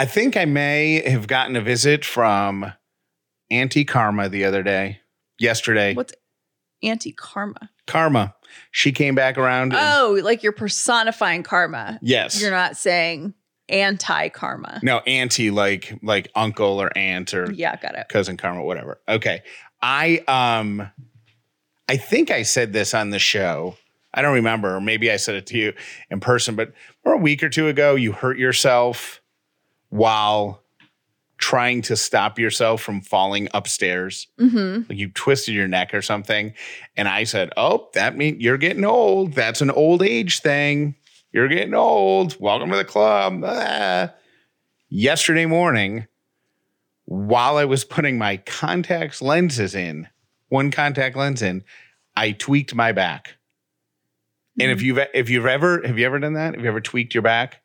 I 0.00 0.06
think 0.06 0.34
I 0.34 0.46
may 0.46 1.06
have 1.06 1.26
gotten 1.26 1.56
a 1.56 1.60
visit 1.60 2.06
from 2.06 2.72
Auntie 3.50 3.84
Karma 3.84 4.30
the 4.30 4.46
other 4.46 4.62
day, 4.62 5.00
yesterday. 5.38 5.92
What's 5.92 6.14
anti 6.82 7.12
karma? 7.12 7.68
Karma. 7.86 8.34
She 8.70 8.92
came 8.92 9.14
back 9.14 9.36
around. 9.36 9.74
and- 9.74 9.82
Oh, 9.82 10.18
like 10.22 10.42
you're 10.42 10.52
personifying 10.52 11.42
karma. 11.42 11.98
yes. 12.00 12.40
You're 12.40 12.50
not 12.50 12.78
saying 12.78 13.34
anti 13.68 14.30
karma. 14.30 14.80
no, 14.82 15.00
auntie 15.00 15.50
like 15.50 15.92
like 16.02 16.30
uncle 16.34 16.80
or 16.80 16.90
aunt 16.96 17.34
or 17.34 17.52
Yeah, 17.52 17.76
got 17.76 17.94
it. 17.94 18.06
cousin 18.08 18.38
Karma, 18.38 18.64
whatever. 18.64 19.02
Okay. 19.06 19.42
I 19.82 20.20
um 20.28 20.90
I 21.90 21.98
think 21.98 22.30
I 22.30 22.40
said 22.42 22.72
this 22.72 22.94
on 22.94 23.10
the 23.10 23.18
show. 23.18 23.76
I 24.14 24.22
don't 24.22 24.34
remember. 24.34 24.76
Or 24.76 24.80
maybe 24.80 25.10
I 25.12 25.16
said 25.16 25.34
it 25.34 25.46
to 25.48 25.58
you 25.58 25.74
in 26.10 26.20
person, 26.20 26.56
but 26.56 26.72
a 27.04 27.18
week 27.18 27.42
or 27.42 27.50
two 27.50 27.68
ago, 27.68 27.96
you 27.96 28.12
hurt 28.12 28.38
yourself 28.38 29.19
while 29.90 30.62
trying 31.40 31.82
to 31.82 31.96
stop 31.96 32.38
yourself 32.38 32.82
from 32.82 33.00
falling 33.00 33.48
upstairs. 33.54 34.28
Mm-hmm. 34.38 34.82
Like 34.88 34.98
you 34.98 35.08
twisted 35.08 35.54
your 35.54 35.68
neck 35.68 35.94
or 35.94 36.02
something. 36.02 36.54
And 36.96 37.08
I 37.08 37.24
said, 37.24 37.50
Oh, 37.56 37.88
that 37.94 38.16
means 38.16 38.40
you're 38.42 38.58
getting 38.58 38.84
old. 38.84 39.32
That's 39.32 39.60
an 39.60 39.70
old 39.70 40.02
age 40.02 40.40
thing. 40.40 40.94
You're 41.32 41.48
getting 41.48 41.74
old. 41.74 42.36
Welcome 42.40 42.70
to 42.70 42.76
the 42.76 42.84
club. 42.84 43.42
Ah. 43.44 44.12
Yesterday 44.88 45.46
morning, 45.46 46.06
while 47.04 47.56
I 47.56 47.64
was 47.64 47.84
putting 47.84 48.18
my 48.18 48.36
contacts 48.38 49.22
lenses 49.22 49.74
in, 49.74 50.08
one 50.48 50.70
contact 50.70 51.16
lens 51.16 51.42
in, 51.42 51.64
I 52.16 52.32
tweaked 52.32 52.74
my 52.74 52.92
back. 52.92 53.36
And 54.58 54.70
if 54.70 54.82
you've 54.82 54.98
if 55.14 55.30
you've 55.30 55.46
ever 55.46 55.80
have 55.86 55.98
you 55.98 56.04
ever 56.04 56.18
done 56.18 56.34
that? 56.34 56.54
Have 56.54 56.62
you 56.62 56.68
ever 56.68 56.80
tweaked 56.80 57.14
your 57.14 57.22
back? 57.22 57.62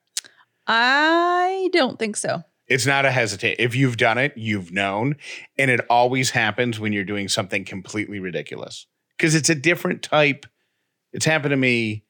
I 0.68 1.70
don't 1.74 2.00
think 2.00 2.18
so. 2.18 2.44
It's 2.68 2.86
not 2.86 3.06
a 3.06 3.12
hesitate. 3.12 3.58
If 3.60 3.76
you've 3.76 3.98
done 3.98 4.18
it, 4.18 4.34
you've 4.36 4.72
known. 4.72 5.18
And 5.58 5.70
it 5.70 5.82
always 5.90 6.32
happens 6.32 6.80
when 6.80 6.94
you're 6.94 7.04
doing 7.04 7.28
something 7.28 7.64
completely 7.64 8.20
ridiculous 8.20 8.88
because 9.18 9.36
it's 9.36 9.50
a 9.50 9.56
different 9.56 10.02
type. 10.02 10.46
It's 11.14 11.26
happened 11.26 11.52
to 11.52 11.58
me 11.58 12.04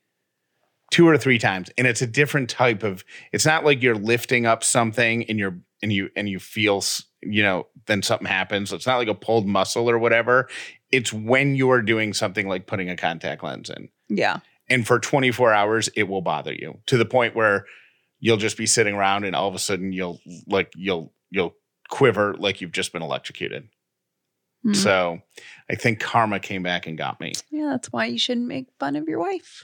two 0.91 1.07
or 1.07 1.17
three 1.17 1.39
times 1.39 1.69
and 1.77 1.87
it's 1.87 2.01
a 2.01 2.07
different 2.07 2.49
type 2.49 2.83
of 2.83 3.03
it's 3.33 3.45
not 3.45 3.65
like 3.65 3.81
you're 3.81 3.95
lifting 3.95 4.45
up 4.45 4.63
something 4.63 5.23
and 5.25 5.39
you're 5.39 5.57
and 5.81 5.91
you 5.91 6.09
and 6.15 6.29
you 6.29 6.39
feel 6.39 6.81
you 7.23 7.41
know 7.41 7.65
then 7.87 8.03
something 8.03 8.27
happens 8.27 8.71
it's 8.71 8.85
not 8.85 8.97
like 8.97 9.07
a 9.07 9.15
pulled 9.15 9.47
muscle 9.47 9.89
or 9.89 9.97
whatever 9.97 10.47
it's 10.91 11.11
when 11.11 11.55
you're 11.55 11.81
doing 11.81 12.13
something 12.13 12.47
like 12.47 12.67
putting 12.67 12.87
a 12.87 12.95
contact 12.95 13.43
lens 13.43 13.69
in 13.71 13.89
Yeah. 14.09 14.39
and 14.69 14.85
for 14.85 14.99
24 14.99 15.51
hours 15.53 15.89
it 15.95 16.03
will 16.03 16.21
bother 16.21 16.53
you 16.53 16.77
to 16.85 16.97
the 16.97 17.05
point 17.05 17.35
where 17.35 17.65
you'll 18.25 18.37
just 18.37 18.57
be 18.57 18.65
sitting 18.65 18.95
around 18.95 19.23
and 19.23 19.35
all 19.35 19.47
of 19.47 19.53
a 19.53 19.59
sudden 19.59 19.91
you'll 19.93 20.19
like 20.47 20.71
you'll 20.75 21.13
you'll 21.29 21.53
quiver 21.89 22.33
like 22.39 22.59
you've 22.59 22.71
just 22.71 22.91
been 22.91 23.03
electrocuted 23.03 23.69
Mhm. 24.65 24.75
so 24.75 25.19
i 25.69 25.75
think 25.75 25.99
karma 25.99 26.39
came 26.39 26.63
back 26.63 26.87
and 26.87 26.97
got 26.97 27.19
me 27.21 27.33
yeah, 27.51 27.69
that's 27.69 27.91
why 27.91 28.05
you 28.07 28.17
shouldn't 28.17 28.47
make 28.47 28.65
fun 28.79 28.95
of 28.95 29.07
your 29.07 29.19
wife. 29.19 29.63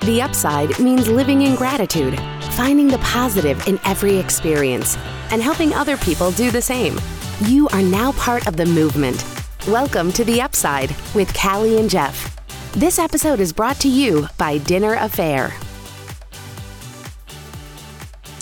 The 0.00 0.20
upside 0.22 0.78
means 0.78 1.08
living 1.08 1.42
in 1.42 1.56
gratitude, 1.56 2.16
finding 2.52 2.86
the 2.86 2.98
positive 2.98 3.66
in 3.66 3.80
every 3.84 4.16
experience, 4.16 4.96
and 5.32 5.42
helping 5.42 5.74
other 5.74 5.96
people 5.96 6.30
do 6.30 6.50
the 6.52 6.62
same. 6.62 6.96
You 7.44 7.68
are 7.68 7.82
now 7.82 8.12
part 8.12 8.46
of 8.46 8.56
the 8.56 8.64
movement. 8.64 9.24
Welcome 9.68 10.10
to 10.12 10.24
The 10.24 10.40
Upside 10.40 10.94
with 11.14 11.32
Callie 11.38 11.78
and 11.78 11.90
Jeff. 11.90 12.34
This 12.72 12.98
episode 12.98 13.40
is 13.40 13.52
brought 13.52 13.78
to 13.80 13.88
you 13.88 14.26
by 14.38 14.56
Dinner 14.58 14.96
A'Fare. 14.96 15.52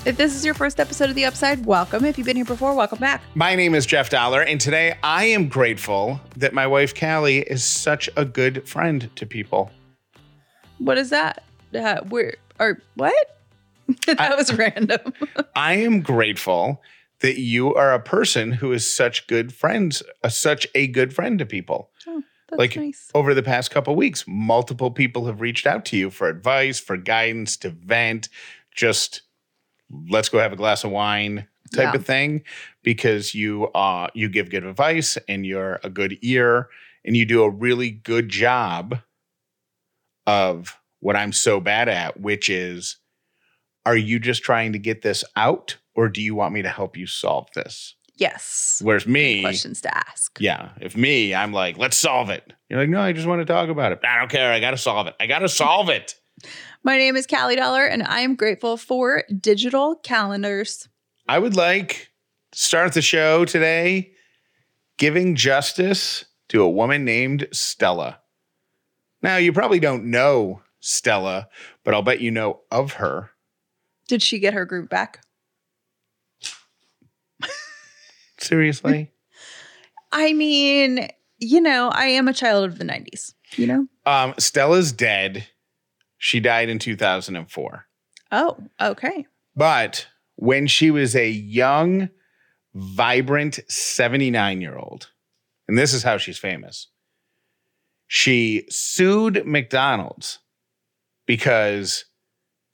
If 0.07 0.17
this 0.17 0.35
is 0.37 0.45
your 0.45 0.55
first 0.55 0.79
episode 0.79 1.09
of 1.09 1.17
The 1.17 1.25
Upside, 1.25 1.65
welcome. 1.67 2.05
If 2.05 2.19
you've 2.19 2.27
been 2.27 2.37
here 2.37 2.45
before, 2.45 2.75
welcome 2.75 2.99
back. 2.99 3.23
my 3.35 3.55
name 3.57 3.75
is 3.75 3.85
jeff 3.87 4.11
Dauler 4.11 4.43
and 4.43 4.61
today 4.61 4.97
i 5.03 5.25
am 5.25 5.49
grateful 5.49 6.21
that 6.37 6.53
my 6.53 6.67
wife 6.67 6.95
callie 6.95 7.39
is 7.41 7.65
such 7.65 8.09
a 8.17 8.25
good 8.25 8.69
friend 8.69 9.11
to 9.17 9.27
people 9.27 9.71
What 10.79 10.99
is 10.99 11.11
that? 11.11 11.43
Uh, 11.75 12.01
where 12.09 12.35
or 12.61 12.81
what? 12.95 13.15
that 14.07 14.37
was 14.37 14.53
random. 14.55 15.01
i 15.57 15.75
am 15.75 16.01
grateful 16.01 16.81
that 17.21 17.39
you 17.41 17.75
are 17.75 17.93
a 17.95 18.01
person 18.01 18.53
who 18.53 18.73
is 18.73 18.93
such 18.95 19.27
good 19.27 19.53
friends 19.53 20.03
uh, 20.23 20.29
such 20.29 20.67
a 20.75 20.87
good 20.87 21.15
friend 21.15 21.39
to 21.39 21.47
people 21.47 21.91
That's 22.07 22.59
like 22.59 22.77
nice. 22.77 23.11
over 23.15 23.35
the 23.35 23.43
past 23.43 23.71
couple 23.71 23.95
weeks 23.97 24.25
multiple 24.27 24.91
people 24.91 25.27
have 25.27 25.41
reached 25.41 25.67
out 25.67 25.85
to 25.87 25.97
you 25.97 26.11
for 26.11 26.29
advice 26.29 26.79
for 26.81 26.97
guidance 26.97 27.57
to 27.59 27.71
vent 27.71 28.29
just 28.75 29.23
let's 30.11 30.29
go 30.29 30.39
have 30.39 30.53
a 30.53 30.57
glass 30.57 30.85
of 30.85 30.91
wine 30.91 31.47
type 31.73 31.95
Yeah. 31.95 31.97
of 32.01 32.05
thing 32.07 32.43
because 32.83 33.35
you 33.35 33.67
uh 33.69 34.09
you 34.15 34.29
give 34.29 34.51
good 34.51 34.65
advice 34.65 35.17
and 35.29 35.47
you're 35.47 35.81
a 35.83 35.91
good 35.91 36.19
ear 36.23 36.69
and 37.05 37.17
you 37.17 37.25
do 37.25 37.43
a 37.43 37.51
really 37.51 37.91
good 37.91 38.29
job 38.29 38.99
of 40.27 40.79
what 41.01 41.17
I'm 41.17 41.33
so 41.33 41.61
bad 41.61 41.89
at 41.89 42.19
which 42.21 42.49
is 42.49 42.97
are 43.87 43.97
you 43.97 44.19
just 44.19 44.43
trying 44.43 44.73
to 44.73 44.79
get 44.79 45.03
this 45.03 45.23
out 45.37 45.77
or 45.95 46.09
do 46.09 46.21
you 46.23 46.35
want 46.35 46.53
me 46.55 46.63
to 46.63 46.69
help 46.69 46.97
you 46.97 47.07
solve 47.07 47.49
this 47.55 47.95
Yes. 48.17 48.81
whereas 48.85 49.07
me 49.07 49.41
Questions 49.43 49.81
to 49.83 49.97
ask. 49.97 50.37
yeah. 50.41 50.71
If 50.81 50.97
me, 50.97 51.35
I'm 51.35 51.53
like, 51.53 51.77
let's 51.79 51.97
solve 51.97 52.31
it. 52.31 52.53
You're 52.69 52.79
like, 52.81 52.89
no, 52.89 53.01
I 53.01 53.13
just 53.13 53.27
want 53.27 53.41
to 53.41 53.45
talk 53.45 53.69
about 53.69 53.93
it. 53.93 54.01
I 54.09 54.19
don't 54.19 54.31
care. 54.31 54.53
I 54.53 54.61
got 54.61 54.71
to 54.71 54.77
solve 54.79 55.07
it. 55.09 55.15
I 55.19 55.27
got 55.27 55.41
to 55.41 55.49
solve 55.49 55.89
it. 55.89 56.15
My 56.85 56.97
name 56.97 57.17
is 57.17 57.27
Callie 57.27 57.57
Dauler, 57.57 57.85
and 57.87 58.03
I 58.03 58.21
am 58.21 58.35
grateful 58.37 58.77
for 58.77 59.25
digital 59.41 59.97
calendars. 59.97 60.89
I 61.27 61.39
would 61.39 61.57
like 61.57 62.11
to 62.53 62.59
start 62.59 62.93
the 62.93 63.03
show 63.03 63.45
today 63.45 64.13
giving 64.99 65.35
justice 65.35 66.25
to 66.51 66.63
a 66.63 66.69
woman 66.71 67.05
named 67.05 67.49
Stella. 67.53 68.21
Now, 69.23 69.37
you 69.39 69.53
probably 69.53 69.81
don't 69.81 70.05
know 70.05 70.61
Stella, 70.81 71.49
but 71.83 71.95
I'll 71.95 72.03
bet 72.03 72.21
you 72.21 72.31
know 72.31 72.61
of 72.71 72.95
her. 72.95 73.31
Did 74.07 74.23
she 74.23 74.39
get 74.39 74.55
her 74.55 74.65
group 74.67 74.91
back? 74.91 75.21
Seriously? 78.45 79.11
I 80.13 80.33
mean, 80.33 81.09
you 81.39 81.61
know, 81.61 81.89
I 81.89 82.07
am 82.07 82.29
a 82.29 82.33
child 82.33 82.65
of 82.65 82.79
the 82.79 82.85
90s, 82.85 83.35
you 83.57 83.67
know? 83.67 83.87
um, 84.07 84.35
Stella's 84.39 84.93
dead. 84.93 85.47
She 86.19 86.41
died 86.41 86.69
in 86.69 86.79
2004. 86.79 87.87
Oh, 88.33 88.57
okay. 88.81 89.27
But 89.57 90.07
when 90.37 90.67
she 90.67 90.91
was 90.91 91.15
a 91.15 91.29
young, 91.29 92.09
vibrant 92.75 93.61
79 93.69 94.61
year 94.61 94.77
old, 94.77 95.11
and 95.69 95.77
this 95.79 95.93
is 95.93 96.03
how 96.03 96.17
she's 96.17 96.39
famous, 96.39 96.89
she 98.07 98.67
sued 98.71 99.47
McDonald's 99.47 100.39
because 101.27 102.05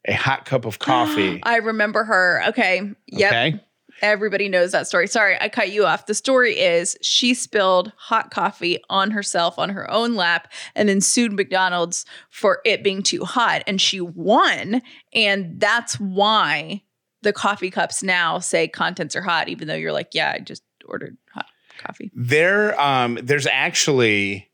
a 0.07 0.13
hot 0.13 0.45
cup 0.45 0.65
of 0.65 0.79
coffee. 0.79 1.41
I 1.43 1.57
remember 1.57 2.03
her. 2.03 2.43
Okay. 2.49 2.91
Yep. 3.07 3.31
Okay. 3.31 3.63
Everybody 4.01 4.49
knows 4.49 4.71
that 4.71 4.87
story. 4.87 5.07
Sorry, 5.07 5.37
I 5.39 5.47
cut 5.47 5.71
you 5.71 5.85
off. 5.85 6.07
The 6.07 6.13
story 6.13 6.57
is 6.59 6.97
she 7.01 7.33
spilled 7.33 7.91
hot 7.97 8.31
coffee 8.31 8.79
on 8.89 9.11
herself 9.11 9.59
on 9.59 9.69
her 9.69 9.89
own 9.91 10.15
lap 10.15 10.51
and 10.75 10.89
then 10.89 11.01
sued 11.01 11.33
McDonald's 11.33 12.05
for 12.29 12.61
it 12.65 12.83
being 12.83 13.03
too 13.03 13.23
hot. 13.23 13.63
And 13.67 13.79
she 13.79 14.01
won. 14.01 14.81
And 15.13 15.59
that's 15.59 15.99
why 15.99 16.81
the 17.21 17.33
coffee 17.33 17.69
cups 17.69 18.01
now 18.01 18.39
say 18.39 18.67
contents 18.67 19.15
are 19.15 19.21
hot, 19.21 19.49
even 19.49 19.67
though 19.67 19.75
you're 19.75 19.93
like, 19.93 20.09
yeah, 20.13 20.33
I 20.35 20.39
just 20.39 20.63
ordered 20.85 21.17
hot 21.33 21.45
coffee. 21.77 22.11
There, 22.15 22.79
um, 22.81 23.19
there's 23.21 23.47
actually 23.47 24.51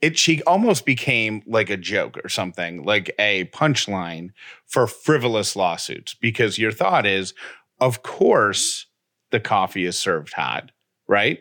it 0.00 0.18
she 0.18 0.42
almost 0.44 0.86
became 0.86 1.42
like 1.46 1.70
a 1.70 1.76
joke 1.76 2.18
or 2.24 2.28
something, 2.28 2.84
like 2.84 3.14
a 3.18 3.44
punchline 3.46 4.30
for 4.66 4.86
frivolous 4.86 5.54
lawsuits, 5.54 6.14
because 6.14 6.58
your 6.58 6.72
thought 6.72 7.06
is, 7.06 7.34
of 7.80 8.02
course, 8.02 8.86
the 9.30 9.40
coffee 9.40 9.84
is 9.84 9.98
served 9.98 10.32
hot, 10.32 10.70
right? 11.08 11.38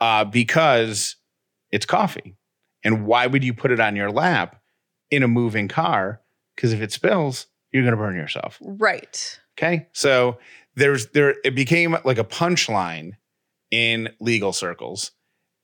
Uh, 0.00 0.24
because 0.24 1.16
it's 1.70 1.86
coffee. 1.86 2.36
And 2.82 3.06
why 3.06 3.26
would 3.26 3.42
you 3.44 3.54
put 3.54 3.70
it 3.70 3.80
on 3.80 3.96
your 3.96 4.10
lap 4.10 4.60
in 5.10 5.22
a 5.22 5.28
moving 5.28 5.68
car? 5.68 6.20
Because 6.54 6.72
if 6.72 6.80
it 6.80 6.92
spills, 6.92 7.46
you're 7.72 7.84
gonna 7.84 7.96
burn 7.96 8.14
yourself. 8.16 8.58
Right. 8.60 9.40
Okay. 9.58 9.88
So 9.92 10.38
there's 10.76 11.08
there 11.08 11.36
it 11.44 11.54
became 11.54 11.96
like 12.04 12.18
a 12.18 12.24
punchline 12.24 13.12
in 13.70 14.10
legal 14.20 14.52
circles. 14.52 15.12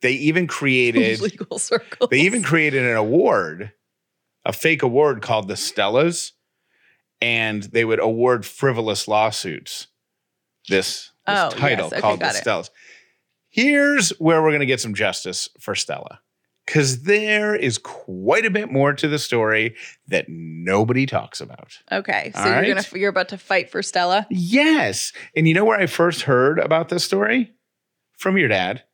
They 0.03 0.13
even 0.13 0.47
created 0.47 1.21
Legal 1.21 1.59
circles. 1.59 2.09
they 2.11 2.21
even 2.21 2.43
created 2.43 2.85
an 2.85 2.97
award, 2.97 3.73
a 4.45 4.53
fake 4.53 4.83
award 4.83 5.21
called 5.21 5.47
the 5.49 5.55
Stellas, 5.55 6.33
and 7.21 7.63
they 7.65 7.85
would 7.85 8.01
award 8.01 8.45
frivolous 8.47 9.07
lawsuits. 9.09 9.89
This, 10.69 11.11
this 11.27 11.39
Oh, 11.39 11.51
title 11.51 11.87
yes. 11.87 11.93
Okay, 11.93 12.01
called 12.01 12.21
the. 12.21 12.27
Stellas. 12.27 12.71
Here's 13.49 14.11
where 14.21 14.43
we're 14.43 14.53
gonna 14.53 14.67
get 14.67 14.81
some 14.81 14.95
justice 14.95 15.49
for 15.59 15.75
Stella. 15.75 16.21
because 16.67 17.03
there 17.03 17.57
is 17.57 17.79
quite 17.79 18.45
a 18.47 18.51
bit 18.51 18.71
more 18.71 18.93
to 18.93 19.09
the 19.09 19.19
story 19.19 19.75
that 20.07 20.27
nobody 20.29 21.05
talks 21.07 21.41
about. 21.41 21.79
Okay, 21.91 22.31
so 22.35 22.41
All 22.41 22.47
you're 22.47 22.55
right. 22.57 22.69
gonna 22.69 22.99
you're 22.99 23.09
about 23.11 23.31
to 23.31 23.39
fight 23.39 23.71
for 23.71 23.83
Stella. 23.83 24.27
Yes. 24.31 25.13
And 25.35 25.49
you 25.49 25.55
know 25.55 25.65
where 25.65 25.79
I 25.81 25.87
first 25.87 26.23
heard 26.23 26.59
about 26.61 26.89
this 26.89 27.03
story? 27.05 27.53
From 28.19 28.37
your 28.39 28.49
dad. 28.49 28.85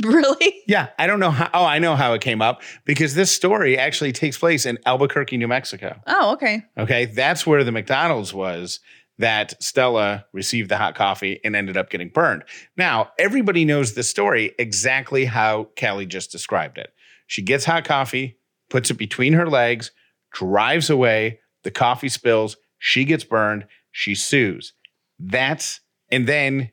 Really? 0.04 0.62
Yeah. 0.66 0.88
I 0.98 1.06
don't 1.08 1.18
know 1.18 1.32
how. 1.32 1.50
Oh, 1.52 1.64
I 1.64 1.80
know 1.80 1.96
how 1.96 2.12
it 2.12 2.20
came 2.20 2.40
up 2.40 2.62
because 2.84 3.14
this 3.14 3.32
story 3.32 3.76
actually 3.76 4.12
takes 4.12 4.38
place 4.38 4.64
in 4.64 4.78
Albuquerque, 4.86 5.36
New 5.36 5.48
Mexico. 5.48 6.00
Oh, 6.06 6.32
okay. 6.34 6.62
Okay. 6.76 7.06
That's 7.06 7.46
where 7.46 7.64
the 7.64 7.72
McDonald's 7.72 8.32
was 8.32 8.78
that 9.18 9.60
Stella 9.62 10.24
received 10.32 10.70
the 10.70 10.76
hot 10.76 10.94
coffee 10.94 11.40
and 11.44 11.56
ended 11.56 11.76
up 11.76 11.90
getting 11.90 12.08
burned. 12.08 12.44
Now, 12.76 13.10
everybody 13.18 13.64
knows 13.64 13.94
the 13.94 14.04
story 14.04 14.54
exactly 14.58 15.24
how 15.24 15.70
Callie 15.78 16.06
just 16.06 16.30
described 16.30 16.78
it. 16.78 16.92
She 17.26 17.42
gets 17.42 17.64
hot 17.64 17.84
coffee, 17.84 18.38
puts 18.70 18.90
it 18.90 18.94
between 18.94 19.32
her 19.32 19.48
legs, 19.48 19.90
drives 20.32 20.88
away, 20.88 21.40
the 21.64 21.70
coffee 21.70 22.08
spills, 22.08 22.56
she 22.78 23.04
gets 23.04 23.24
burned, 23.24 23.66
she 23.90 24.14
sues. 24.14 24.72
That's, 25.18 25.80
and 26.10 26.28
then 26.28 26.70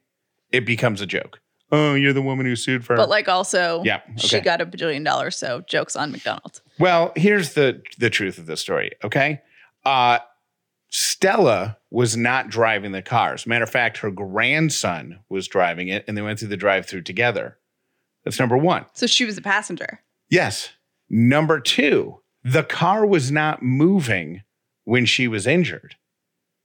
it 0.51 0.65
becomes 0.65 1.01
a 1.01 1.07
joke. 1.07 1.39
Oh, 1.71 1.95
you're 1.95 2.13
the 2.13 2.21
woman 2.21 2.45
who 2.45 2.55
sued 2.55 2.85
for 2.85 2.95
But 2.95 3.09
like 3.09 3.27
also, 3.27 3.81
Yeah, 3.83 4.01
she 4.17 4.39
got 4.39 4.61
a 4.61 4.65
bajillion 4.65 5.03
dollars. 5.03 5.35
So 5.37 5.61
jokes 5.61 5.95
on 5.95 6.11
McDonald's. 6.11 6.61
Well, 6.79 7.11
here's 7.15 7.53
the 7.53 7.81
the 7.97 8.09
truth 8.09 8.37
of 8.37 8.45
the 8.45 8.57
story, 8.57 8.91
okay? 9.03 9.41
Uh 9.83 10.19
Stella 10.89 11.77
was 11.91 12.15
not 12.15 12.49
driving 12.49 12.91
the 12.93 13.01
car. 13.01 13.33
As 13.33 13.45
a 13.45 13.49
matter 13.49 13.63
of 13.65 13.69
fact, 13.69 13.97
her 13.97 14.11
grandson 14.11 15.19
was 15.27 15.47
driving 15.47 15.89
it 15.89 16.05
and 16.07 16.15
they 16.15 16.21
went 16.21 16.39
through 16.39 16.47
the 16.49 16.57
drive-through 16.57 17.01
together. 17.01 17.57
That's 18.23 18.39
number 18.39 18.55
1. 18.55 18.85
So 18.93 19.05
she 19.05 19.25
was 19.25 19.37
a 19.37 19.41
passenger. 19.41 19.99
Yes. 20.29 20.69
Number 21.09 21.59
2, 21.59 22.21
the 22.43 22.63
car 22.63 23.05
was 23.05 23.29
not 23.29 23.61
moving 23.61 24.43
when 24.85 25.05
she 25.05 25.27
was 25.27 25.45
injured. 25.45 25.95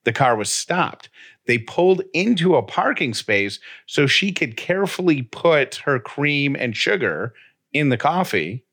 The 0.04 0.12
car 0.12 0.36
was 0.36 0.50
stopped. 0.50 1.08
They 1.46 1.58
pulled 1.58 2.02
into 2.12 2.54
a 2.54 2.62
parking 2.62 3.14
space 3.14 3.58
so 3.86 4.06
she 4.06 4.32
could 4.32 4.56
carefully 4.56 5.22
put 5.22 5.76
her 5.76 5.98
cream 5.98 6.54
and 6.58 6.76
sugar 6.76 7.34
in 7.72 7.88
the 7.88 7.96
coffee 7.96 8.64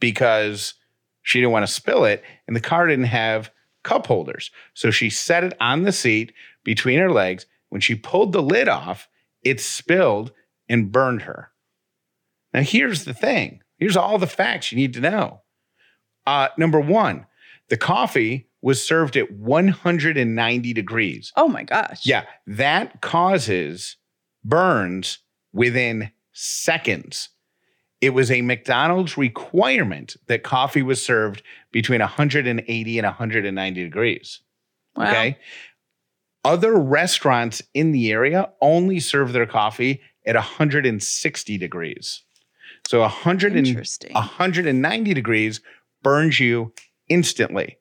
because 0.00 0.74
she 1.22 1.40
didn't 1.40 1.52
want 1.52 1.66
to 1.66 1.72
spill 1.72 2.04
it. 2.04 2.24
And 2.46 2.56
the 2.56 2.60
car 2.60 2.86
didn't 2.86 3.04
have 3.04 3.50
cup 3.82 4.06
holders. 4.06 4.50
So 4.74 4.90
she 4.90 5.10
set 5.10 5.44
it 5.44 5.54
on 5.60 5.82
the 5.82 5.92
seat 5.92 6.32
between 6.64 6.98
her 6.98 7.12
legs. 7.12 7.46
When 7.68 7.80
she 7.80 7.94
pulled 7.94 8.32
the 8.32 8.42
lid 8.42 8.68
off, 8.68 9.08
it 9.42 9.60
spilled 9.60 10.32
and 10.68 10.90
burned 10.90 11.22
her. 11.22 11.50
Now, 12.52 12.62
here's 12.62 13.04
the 13.04 13.14
thing 13.14 13.62
here's 13.76 13.96
all 13.96 14.18
the 14.18 14.26
facts 14.26 14.72
you 14.72 14.76
need 14.76 14.94
to 14.94 15.00
know. 15.00 15.42
Uh, 16.26 16.48
number 16.58 16.80
one, 16.80 17.26
the 17.68 17.76
coffee 17.76 18.47
was 18.60 18.84
served 18.84 19.16
at 19.16 19.30
190 19.30 20.72
degrees. 20.72 21.32
Oh 21.36 21.48
my 21.48 21.62
gosh. 21.62 22.04
Yeah, 22.04 22.24
that 22.46 23.00
causes 23.00 23.96
burns 24.44 25.18
within 25.52 26.10
seconds. 26.32 27.30
It 28.00 28.10
was 28.10 28.30
a 28.30 28.42
McDonald's 28.42 29.16
requirement 29.16 30.16
that 30.26 30.44
coffee 30.44 30.82
was 30.82 31.04
served 31.04 31.42
between 31.72 32.00
180 32.00 32.98
and 32.98 33.04
190 33.04 33.82
degrees. 33.82 34.40
Wow. 34.96 35.10
Okay. 35.10 35.38
Other 36.44 36.74
restaurants 36.78 37.60
in 37.74 37.92
the 37.92 38.12
area 38.12 38.50
only 38.60 39.00
serve 39.00 39.32
their 39.32 39.46
coffee 39.46 40.00
at 40.24 40.36
160 40.36 41.58
degrees. 41.58 42.22
So 42.86 43.00
100 43.00 43.56
and, 43.56 43.86
190 44.12 45.14
degrees 45.14 45.60
burns 46.02 46.38
you 46.38 46.72
instantly, 47.08 47.78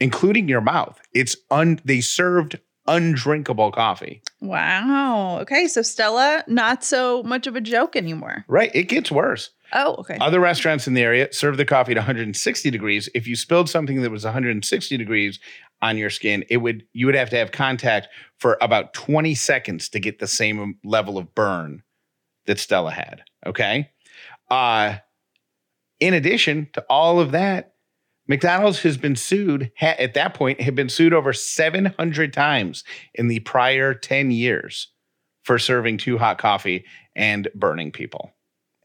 including 0.00 0.48
your 0.48 0.60
mouth. 0.60 1.00
It's 1.12 1.36
un 1.50 1.80
they 1.84 2.00
served 2.00 2.58
undrinkable 2.88 3.70
coffee. 3.70 4.22
Wow. 4.40 5.38
Okay. 5.40 5.68
So 5.68 5.82
Stella, 5.82 6.42
not 6.48 6.82
so 6.82 7.22
much 7.22 7.46
of 7.46 7.54
a 7.54 7.60
joke 7.60 7.94
anymore. 7.94 8.44
Right. 8.48 8.70
It 8.74 8.84
gets 8.84 9.10
worse. 9.10 9.50
Oh, 9.74 9.96
okay. 9.96 10.16
Other 10.18 10.40
restaurants 10.40 10.86
in 10.86 10.94
the 10.94 11.02
area 11.02 11.28
serve 11.30 11.58
the 11.58 11.64
coffee 11.66 11.92
at 11.92 11.98
160 11.98 12.70
degrees. 12.70 13.08
If 13.14 13.26
you 13.26 13.36
spilled 13.36 13.68
something 13.68 14.00
that 14.00 14.10
was 14.10 14.24
160 14.24 14.96
degrees 14.96 15.38
on 15.82 15.98
your 15.98 16.08
skin, 16.10 16.44
it 16.48 16.56
would 16.58 16.84
you 16.94 17.06
would 17.06 17.14
have 17.14 17.30
to 17.30 17.36
have 17.36 17.52
contact 17.52 18.08
for 18.38 18.56
about 18.62 18.94
20 18.94 19.34
seconds 19.34 19.90
to 19.90 20.00
get 20.00 20.18
the 20.18 20.26
same 20.26 20.76
level 20.82 21.18
of 21.18 21.34
burn 21.34 21.82
that 22.46 22.58
Stella 22.58 22.90
had. 22.90 23.22
Okay. 23.46 23.90
Uh 24.50 24.96
in 26.00 26.14
addition 26.14 26.68
to 26.72 26.84
all 26.88 27.20
of 27.20 27.32
that, 27.32 27.74
McDonald's 28.28 28.82
has 28.82 28.96
been 28.96 29.16
sued 29.16 29.72
ha- 29.78 29.96
at 29.98 30.14
that 30.14 30.34
point 30.34 30.60
had 30.60 30.74
been 30.74 30.88
sued 30.88 31.14
over 31.14 31.32
700 31.32 32.32
times 32.32 32.84
in 33.14 33.28
the 33.28 33.40
prior 33.40 33.94
10 33.94 34.30
years 34.30 34.88
for 35.44 35.58
serving 35.58 35.96
too 35.96 36.18
hot 36.18 36.38
coffee 36.38 36.84
and 37.16 37.48
burning 37.54 37.90
people 37.90 38.34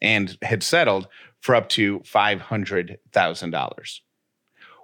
and 0.01 0.37
had 0.41 0.63
settled 0.63 1.07
for 1.41 1.55
up 1.55 1.67
to 1.69 1.99
$500,000. 1.99 3.99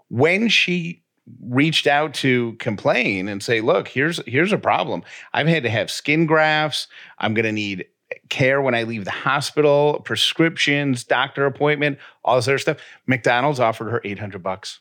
When 0.09 0.49
she 0.49 1.03
reached 1.41 1.87
out 1.87 2.13
to 2.15 2.53
complain 2.53 3.27
and 3.27 3.43
say, 3.43 3.61
"Look, 3.61 3.87
here's 3.87 4.19
here's 4.25 4.51
a 4.51 4.57
problem. 4.57 5.03
I've 5.33 5.47
had 5.47 5.63
to 5.63 5.69
have 5.69 5.91
skin 5.91 6.25
grafts. 6.25 6.87
I'm 7.19 7.35
going 7.35 7.45
to 7.45 7.51
need 7.51 7.85
care 8.29 8.61
when 8.61 8.75
I 8.75 8.83
leave 8.83 9.05
the 9.05 9.11
hospital, 9.11 10.01
prescriptions, 10.03 11.03
doctor 11.03 11.45
appointment, 11.45 11.99
all 12.23 12.35
this 12.35 12.47
other 12.47 12.57
stuff." 12.57 12.77
McDonald's 13.07 13.59
offered 13.59 13.89
her 13.89 14.01
800 14.03 14.41
bucks. 14.43 14.79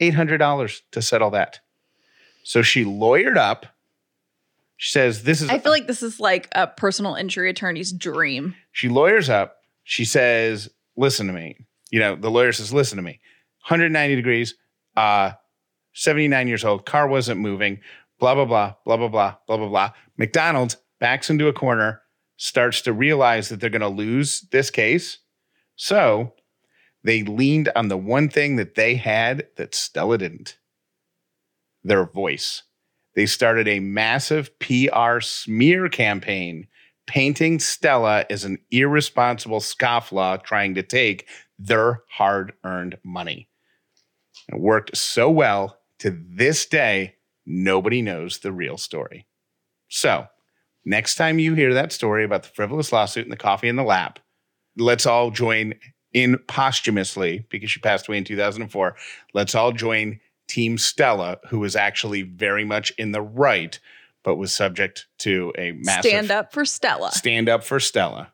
$800 0.00 0.80
to 0.92 1.02
settle 1.02 1.30
that. 1.30 1.60
So 2.42 2.62
she 2.62 2.84
lawyered 2.84 3.36
up. 3.36 3.66
She 4.76 4.90
says, 4.90 5.22
"This 5.22 5.40
is 5.40 5.48
I 5.50 5.58
feel 5.58 5.72
like 5.72 5.86
this 5.86 6.02
is 6.02 6.18
like 6.20 6.48
a 6.52 6.66
personal 6.66 7.14
injury 7.14 7.48
attorney's 7.48 7.92
dream. 7.92 8.54
she 8.72 8.88
lawyers 8.88 9.30
up. 9.30 9.58
She 9.84 10.04
says, 10.04 10.68
"Listen 10.96 11.26
to 11.28 11.32
me." 11.32 11.56
You 11.90 12.00
know, 12.00 12.16
the 12.16 12.30
lawyer 12.30 12.52
says, 12.52 12.72
"Listen 12.72 12.96
to 12.96 13.02
me." 13.02 13.20
190 13.66 14.16
degrees. 14.16 14.54
Uh, 14.96 15.32
79 15.94 16.48
years 16.48 16.64
old. 16.64 16.84
Car 16.84 17.06
wasn't 17.06 17.40
moving. 17.40 17.80
Blah 18.18 18.34
blah 18.34 18.44
blah 18.44 18.74
blah 18.84 18.96
blah 18.96 19.08
blah 19.08 19.36
blah 19.46 19.56
blah 19.56 19.68
blah. 19.68 19.90
McDonald's 20.18 20.76
backs 21.04 21.28
into 21.28 21.48
a 21.48 21.52
corner, 21.52 22.00
starts 22.38 22.80
to 22.80 22.90
realize 22.90 23.50
that 23.50 23.60
they're 23.60 23.68
going 23.68 23.82
to 23.82 23.88
lose 23.88 24.40
this 24.52 24.70
case, 24.70 25.18
so 25.76 26.32
they 27.02 27.22
leaned 27.22 27.70
on 27.76 27.88
the 27.88 27.96
one 27.98 28.30
thing 28.30 28.56
that 28.56 28.74
they 28.74 28.94
had 28.94 29.46
that 29.58 29.74
Stella 29.74 30.16
didn't. 30.16 30.56
Their 31.82 32.06
voice. 32.06 32.62
They 33.14 33.26
started 33.26 33.68
a 33.68 33.80
massive 33.80 34.58
PR 34.60 35.20
smear 35.20 35.90
campaign 35.90 36.68
painting 37.06 37.58
Stella 37.58 38.24
as 38.30 38.44
an 38.44 38.56
irresponsible 38.70 39.60
scofflaw 39.60 40.42
trying 40.42 40.74
to 40.74 40.82
take 40.82 41.28
their 41.58 42.00
hard 42.08 42.54
earned 42.64 42.96
money. 43.04 43.50
It 44.50 44.58
worked 44.58 44.96
so 44.96 45.28
well 45.30 45.80
to 45.98 46.18
this 46.30 46.64
day, 46.64 47.16
nobody 47.44 48.00
knows 48.00 48.38
the 48.38 48.52
real 48.52 48.78
story. 48.78 49.26
So, 49.90 50.28
next 50.84 51.16
time 51.16 51.38
you 51.38 51.54
hear 51.54 51.74
that 51.74 51.92
story 51.92 52.24
about 52.24 52.42
the 52.42 52.48
frivolous 52.50 52.92
lawsuit 52.92 53.24
and 53.24 53.32
the 53.32 53.36
coffee 53.36 53.68
in 53.68 53.76
the 53.76 53.82
lap, 53.84 54.18
let's 54.76 55.06
all 55.06 55.30
join 55.30 55.74
in 56.12 56.38
posthumously 56.46 57.46
because 57.50 57.70
she 57.70 57.80
passed 57.80 58.08
away 58.08 58.18
in 58.18 58.24
2004. 58.24 58.96
Let's 59.32 59.54
all 59.54 59.72
join 59.72 60.20
Team 60.48 60.78
Stella, 60.78 61.38
who 61.48 61.58
was 61.58 61.74
actually 61.74 62.22
very 62.22 62.64
much 62.64 62.90
in 62.98 63.12
the 63.12 63.22
right, 63.22 63.78
but 64.22 64.36
was 64.36 64.52
subject 64.52 65.06
to 65.18 65.52
a 65.58 65.72
massive 65.72 66.10
Stand 66.10 66.30
up 66.30 66.52
for 66.52 66.64
Stella. 66.64 67.10
stand 67.12 67.48
up 67.48 67.64
for 67.64 67.80
Stella. 67.80 68.32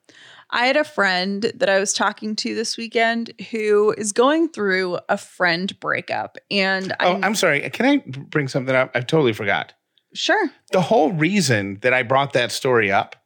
I 0.53 0.67
had 0.67 0.77
a 0.77 0.85
friend 0.85 1.53
that 1.55 1.69
I 1.69 1.79
was 1.79 1.93
talking 1.93 2.35
to 2.37 2.55
this 2.57 2.77
weekend 2.77 3.33
who 3.53 3.95
is 3.97 4.13
going 4.13 4.49
through 4.49 4.99
a 5.09 5.17
friend 5.17 5.79
breakup. 5.79 6.39
And 6.51 6.93
Oh, 6.99 7.15
I'm, 7.15 7.25
I'm 7.25 7.35
sorry. 7.37 7.61
Can 7.71 7.87
I 7.87 7.99
bring 8.07 8.49
something 8.49 8.75
up? 8.75 8.91
I 8.95 9.01
totally 9.01 9.33
forgot. 9.33 9.73
Sure. 10.15 10.51
The 10.73 10.83
whole 10.83 11.13
reason 11.13 11.79
that 11.83 11.93
I 11.95 12.03
brought 12.03 12.33
that 12.33 12.53
story 12.53 12.91
up 12.91 13.17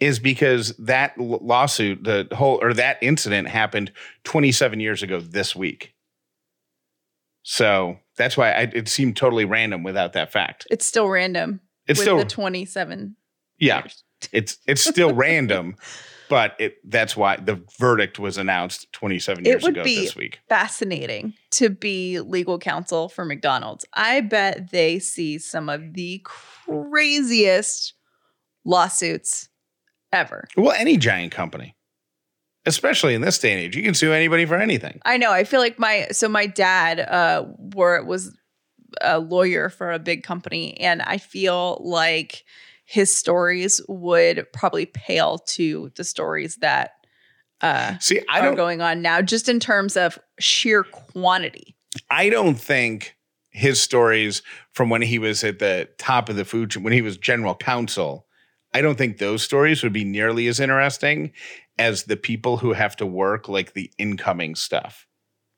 is 0.00 0.18
because 0.18 0.74
that 0.78 1.18
lawsuit, 1.18 2.04
the 2.04 2.26
whole 2.32 2.58
or 2.62 2.72
that 2.74 2.98
incident 3.02 3.48
happened 3.48 3.92
27 4.24 4.80
years 4.80 5.02
ago 5.02 5.20
this 5.20 5.54
week. 5.54 5.94
So 7.42 7.98
that's 8.16 8.36
why 8.36 8.52
I, 8.52 8.60
it 8.72 8.88
seemed 8.88 9.16
totally 9.16 9.44
random 9.44 9.82
without 9.82 10.14
that 10.14 10.32
fact. 10.32 10.66
It's 10.70 10.86
still 10.86 11.08
random. 11.08 11.60
It's 11.86 11.98
with 11.98 12.04
still 12.04 12.18
the 12.18 12.24
27 12.24 13.16
yeah, 13.58 13.80
years. 13.80 14.04
it's 14.32 14.58
it's 14.66 14.82
still 14.82 15.14
random, 15.14 15.76
but 16.30 16.54
it 16.58 16.76
that's 16.84 17.14
why 17.14 17.36
the 17.36 17.62
verdict 17.78 18.18
was 18.18 18.38
announced 18.38 18.90
27 18.92 19.44
years 19.44 19.66
ago 19.66 19.82
this 19.84 20.16
week. 20.16 20.40
Fascinating 20.48 21.34
to 21.50 21.68
be 21.68 22.20
legal 22.20 22.58
counsel 22.58 23.10
for 23.10 23.26
McDonald's. 23.26 23.84
I 23.92 24.22
bet 24.22 24.70
they 24.70 24.98
see 24.98 25.36
some 25.36 25.68
of 25.68 25.92
the 25.92 26.24
craziest 26.24 27.92
lawsuits 28.64 29.48
ever. 30.12 30.46
Well, 30.56 30.72
any 30.72 30.96
giant 30.96 31.32
company. 31.32 31.76
especially 32.66 33.14
in 33.14 33.22
this 33.22 33.38
day 33.38 33.52
and 33.52 33.60
age. 33.60 33.76
You 33.76 33.82
can 33.82 33.94
sue 33.94 34.12
anybody 34.12 34.44
for 34.46 34.56
anything. 34.56 35.00
I 35.04 35.16
know. 35.16 35.32
I 35.32 35.44
feel 35.44 35.60
like 35.60 35.78
my 35.78 36.06
so 36.12 36.28
my 36.28 36.46
dad 36.46 37.00
uh 37.00 37.44
were 37.74 38.02
was 38.04 38.36
a 39.00 39.18
lawyer 39.18 39.68
for 39.68 39.92
a 39.92 39.98
big 39.98 40.22
company 40.24 40.78
and 40.80 41.00
I 41.02 41.18
feel 41.18 41.80
like 41.84 42.44
his 42.90 43.14
stories 43.14 43.80
would 43.86 44.44
probably 44.52 44.84
pale 44.84 45.38
to 45.38 45.92
the 45.94 46.02
stories 46.02 46.56
that 46.56 46.90
uh 47.60 47.96
See, 47.98 48.20
I 48.28 48.40
are 48.40 48.46
don't 48.46 48.56
going 48.56 48.80
on 48.80 49.00
now 49.00 49.22
just 49.22 49.48
in 49.48 49.60
terms 49.60 49.96
of 49.96 50.18
sheer 50.40 50.82
quantity. 50.82 51.76
I 52.10 52.30
don't 52.30 52.56
think 52.56 53.16
his 53.50 53.80
stories 53.80 54.42
from 54.72 54.90
when 54.90 55.02
he 55.02 55.20
was 55.20 55.44
at 55.44 55.60
the 55.60 55.88
top 55.98 56.28
of 56.28 56.34
the 56.34 56.44
food 56.44 56.72
chain, 56.72 56.82
when 56.82 56.92
he 56.92 57.00
was 57.00 57.16
general 57.16 57.54
counsel, 57.54 58.26
I 58.74 58.80
don't 58.80 58.98
think 58.98 59.18
those 59.18 59.44
stories 59.44 59.84
would 59.84 59.92
be 59.92 60.04
nearly 60.04 60.48
as 60.48 60.58
interesting 60.58 61.32
as 61.78 62.04
the 62.04 62.16
people 62.16 62.56
who 62.56 62.72
have 62.72 62.96
to 62.96 63.06
work 63.06 63.48
like 63.48 63.72
the 63.72 63.92
incoming 63.98 64.56
stuff. 64.56 65.06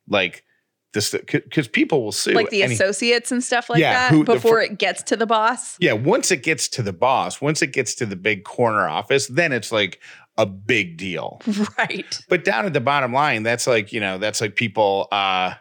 Like 0.06 0.44
this 0.92 1.10
because 1.12 1.68
people 1.68 2.02
will 2.04 2.12
sue 2.12 2.32
like 2.32 2.50
the 2.50 2.62
any- 2.62 2.74
associates 2.74 3.32
and 3.32 3.42
stuff 3.42 3.70
like 3.70 3.80
Yeah, 3.80 3.92
that 3.92 4.10
who- 4.12 4.24
before 4.24 4.60
it 4.60 4.78
gets 4.78 5.02
to 5.04 5.16
the 5.16 5.26
boss. 5.26 5.76
Yeah, 5.80 5.92
once 5.94 6.30
it 6.30 6.42
gets 6.42 6.68
to 6.68 6.82
the 6.82 6.92
boss, 6.92 7.40
once 7.40 7.62
it 7.62 7.68
gets 7.72 7.94
to 7.96 8.06
the 8.06 8.16
big 8.16 8.44
corner 8.44 8.86
office, 8.88 9.26
then 9.28 9.52
it's 9.52 9.72
like 9.72 10.00
a 10.38 10.46
big 10.46 10.96
deal. 10.96 11.40
Right. 11.78 12.18
But 12.28 12.44
down 12.44 12.66
at 12.66 12.72
the 12.72 12.80
bottom 12.80 13.12
line, 13.12 13.42
that's 13.42 13.66
like, 13.66 13.92
you 13.92 14.00
know, 14.00 14.18
that's 14.18 14.40
like 14.40 14.54
people 14.56 15.08
uh, 15.12 15.54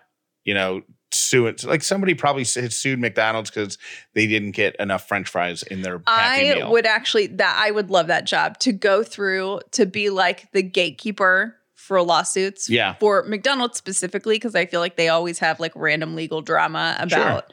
you 0.43 0.53
know, 0.53 0.81
suing 1.13 1.55
like 1.65 1.83
somebody 1.83 2.13
probably 2.13 2.45
sued 2.45 2.97
McDonald's 2.99 3.49
because 3.49 3.77
they 4.13 4.27
didn't 4.27 4.51
get 4.51 4.75
enough 4.77 5.07
French 5.07 5.27
fries 5.27 5.61
in 5.63 5.81
their 5.81 6.01
I 6.07 6.53
meal. 6.55 6.71
would 6.71 6.85
actually 6.85 7.27
that 7.27 7.61
I 7.61 7.69
would 7.71 7.89
love 7.89 8.07
that 8.07 8.25
job 8.25 8.59
to 8.59 8.71
go 8.71 9.03
through 9.03 9.59
to 9.71 9.85
be 9.85 10.09
like 10.09 10.49
the 10.53 10.63
gatekeeper 10.63 11.57
for 11.91 12.01
lawsuits. 12.01 12.69
Yeah. 12.69 12.93
For 13.01 13.23
McDonald's 13.23 13.77
specifically, 13.77 14.35
because 14.35 14.55
I 14.55 14.65
feel 14.65 14.79
like 14.79 14.95
they 14.95 15.09
always 15.09 15.39
have 15.39 15.59
like 15.59 15.73
random 15.75 16.15
legal 16.15 16.41
drama 16.41 16.95
about, 17.01 17.51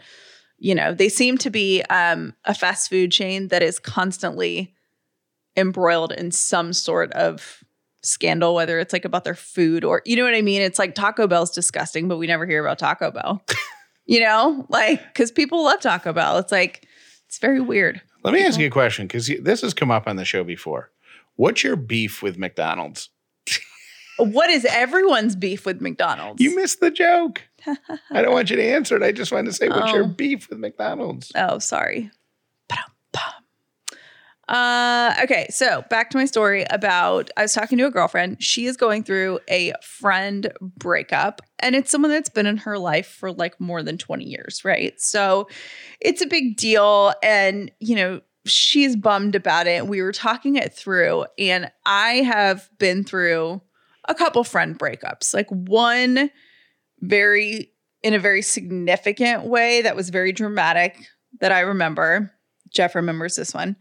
you 0.58 0.76
know, 0.76 0.94
they 0.94 1.08
seem 1.08 1.38
to 1.38 1.50
be 1.50 1.82
um, 1.90 2.34
a 2.44 2.54
fast 2.54 2.88
food 2.88 3.10
chain 3.10 3.48
that 3.48 3.64
is 3.64 3.80
constantly 3.80 4.76
embroiled 5.56 6.12
in 6.12 6.30
some 6.30 6.72
sort 6.72 7.10
of 7.14 7.64
scandal, 8.02 8.54
whether 8.54 8.78
it's 8.78 8.92
like 8.92 9.04
about 9.04 9.24
their 9.24 9.34
food 9.34 9.82
or 9.82 10.02
you 10.04 10.14
know 10.14 10.22
what 10.22 10.36
I 10.36 10.42
mean? 10.42 10.62
It's 10.62 10.78
like 10.78 10.94
Taco 10.94 11.26
Bell's 11.26 11.50
disgusting, 11.50 12.06
but 12.06 12.18
we 12.18 12.28
never 12.28 12.46
hear 12.46 12.64
about 12.64 12.78
Taco 12.78 13.10
Bell. 13.10 13.42
you 14.06 14.20
know, 14.20 14.66
like 14.68 15.04
because 15.08 15.32
people 15.32 15.64
love 15.64 15.80
Taco 15.80 16.12
Bell. 16.12 16.38
It's 16.38 16.52
like 16.52 16.86
it's 17.26 17.38
very 17.38 17.60
weird. 17.60 18.00
Let 18.22 18.34
me 18.34 18.44
ask 18.44 18.60
you 18.60 18.68
a 18.68 18.70
question 18.70 19.08
because 19.08 19.32
this 19.42 19.62
has 19.62 19.74
come 19.74 19.90
up 19.90 20.06
on 20.06 20.14
the 20.14 20.24
show 20.24 20.44
before. 20.44 20.92
What's 21.34 21.64
your 21.64 21.74
beef 21.74 22.22
with 22.22 22.38
McDonald's? 22.38 23.10
What 24.18 24.50
is 24.50 24.64
everyone's 24.64 25.36
beef 25.36 25.64
with 25.64 25.80
McDonald's? 25.80 26.42
You 26.42 26.54
missed 26.56 26.80
the 26.80 26.90
joke. 26.90 27.42
I 28.10 28.22
don't 28.22 28.32
want 28.32 28.50
you 28.50 28.56
to 28.56 28.64
answer 28.64 28.96
it. 28.96 29.02
I 29.02 29.12
just 29.12 29.30
wanted 29.32 29.46
to 29.46 29.52
say, 29.52 29.68
what's 29.68 29.92
your 29.92 30.04
Oh. 30.04 30.08
beef 30.08 30.48
with 30.50 30.58
McDonald's? 30.58 31.32
oh, 31.34 31.58
sorry. 31.58 32.10
Uh, 34.48 35.14
okay, 35.24 35.46
so 35.50 35.84
back 35.90 36.08
to 36.08 36.16
my 36.16 36.24
story 36.24 36.64
about 36.70 37.28
I 37.36 37.42
was 37.42 37.52
talking 37.52 37.76
to 37.76 37.84
a 37.84 37.90
girlfriend. 37.90 38.42
She 38.42 38.64
is 38.64 38.78
going 38.78 39.04
through 39.04 39.40
a 39.50 39.74
friend 39.82 40.50
breakup, 40.60 41.42
and 41.58 41.76
it's 41.76 41.90
someone 41.90 42.10
that's 42.10 42.30
been 42.30 42.46
in 42.46 42.56
her 42.58 42.78
life 42.78 43.08
for 43.08 43.30
like 43.30 43.60
more 43.60 43.82
than 43.82 43.98
20 43.98 44.24
years, 44.24 44.64
right? 44.64 44.98
So 44.98 45.48
it's 46.00 46.22
a 46.22 46.26
big 46.26 46.56
deal. 46.56 47.12
And, 47.22 47.70
you 47.78 47.94
know, 47.94 48.22
she's 48.46 48.96
bummed 48.96 49.34
about 49.34 49.66
it. 49.66 49.86
We 49.86 50.00
were 50.00 50.12
talking 50.12 50.56
it 50.56 50.72
through, 50.72 51.26
and 51.38 51.70
I 51.84 52.22
have 52.22 52.70
been 52.78 53.04
through 53.04 53.60
a 54.08 54.14
couple 54.14 54.42
friend 54.42 54.78
breakups. 54.78 55.32
Like 55.32 55.48
one 55.50 56.30
very 57.00 57.72
in 58.02 58.14
a 58.14 58.18
very 58.18 58.42
significant 58.42 59.44
way 59.44 59.82
that 59.82 59.96
was 59.96 60.10
very 60.10 60.32
dramatic 60.32 61.06
that 61.40 61.52
I 61.52 61.60
remember. 61.60 62.32
Jeff 62.70 62.94
remembers 62.94 63.36
this 63.36 63.54
one. 63.54 63.76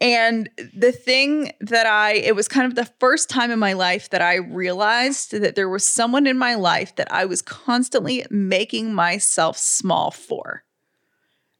And 0.00 0.50
the 0.74 0.90
thing 0.90 1.52
that 1.60 1.86
I, 1.86 2.14
it 2.14 2.34
was 2.34 2.48
kind 2.48 2.66
of 2.66 2.74
the 2.74 2.90
first 2.98 3.30
time 3.30 3.52
in 3.52 3.60
my 3.60 3.74
life 3.74 4.10
that 4.10 4.20
I 4.20 4.36
realized 4.36 5.30
that 5.30 5.54
there 5.54 5.68
was 5.68 5.86
someone 5.86 6.26
in 6.26 6.36
my 6.36 6.56
life 6.56 6.96
that 6.96 7.12
I 7.12 7.24
was 7.24 7.40
constantly 7.40 8.26
making 8.28 8.94
myself 8.94 9.56
small 9.56 10.10
for. 10.10 10.64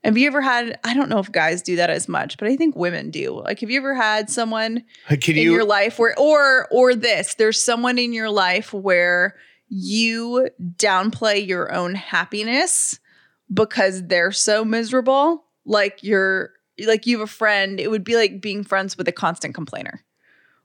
Have 0.04 0.18
you 0.18 0.26
ever 0.26 0.40
had, 0.40 0.78
I 0.82 0.94
don't 0.94 1.09
know 1.09 1.18
if 1.21 1.30
guys 1.30 1.62
do 1.62 1.76
that 1.76 1.88
as 1.90 2.09
much, 2.09 2.37
but 2.37 2.49
I 2.49 2.56
think 2.56 2.75
women 2.75 3.11
do. 3.11 3.40
Like, 3.40 3.61
have 3.61 3.71
you 3.71 3.78
ever 3.78 3.94
had 3.94 4.28
someone 4.28 4.82
Can 5.09 5.37
in 5.37 5.42
you? 5.42 5.52
your 5.52 5.64
life 5.64 5.99
where 5.99 6.18
or 6.18 6.66
or 6.73 6.94
this 6.94 7.35
there's 7.35 7.62
someone 7.62 7.99
in 7.99 8.12
your 8.12 8.30
life 8.30 8.73
where 8.73 9.37
you 9.68 10.49
downplay 10.76 11.47
your 11.47 11.73
own 11.73 11.94
happiness 11.94 12.99
because 13.52 14.06
they're 14.06 14.32
so 14.32 14.64
miserable 14.64 15.44
like 15.64 16.02
you're 16.02 16.50
like 16.87 17.06
you 17.06 17.18
have 17.18 17.28
a 17.28 17.30
friend 17.30 17.80
it 17.80 17.90
would 17.90 18.04
be 18.04 18.16
like 18.16 18.40
being 18.40 18.64
friends 18.64 18.99
with 18.99 19.06
a 19.09 19.12
constant 19.12 19.54
complainer 19.54 20.02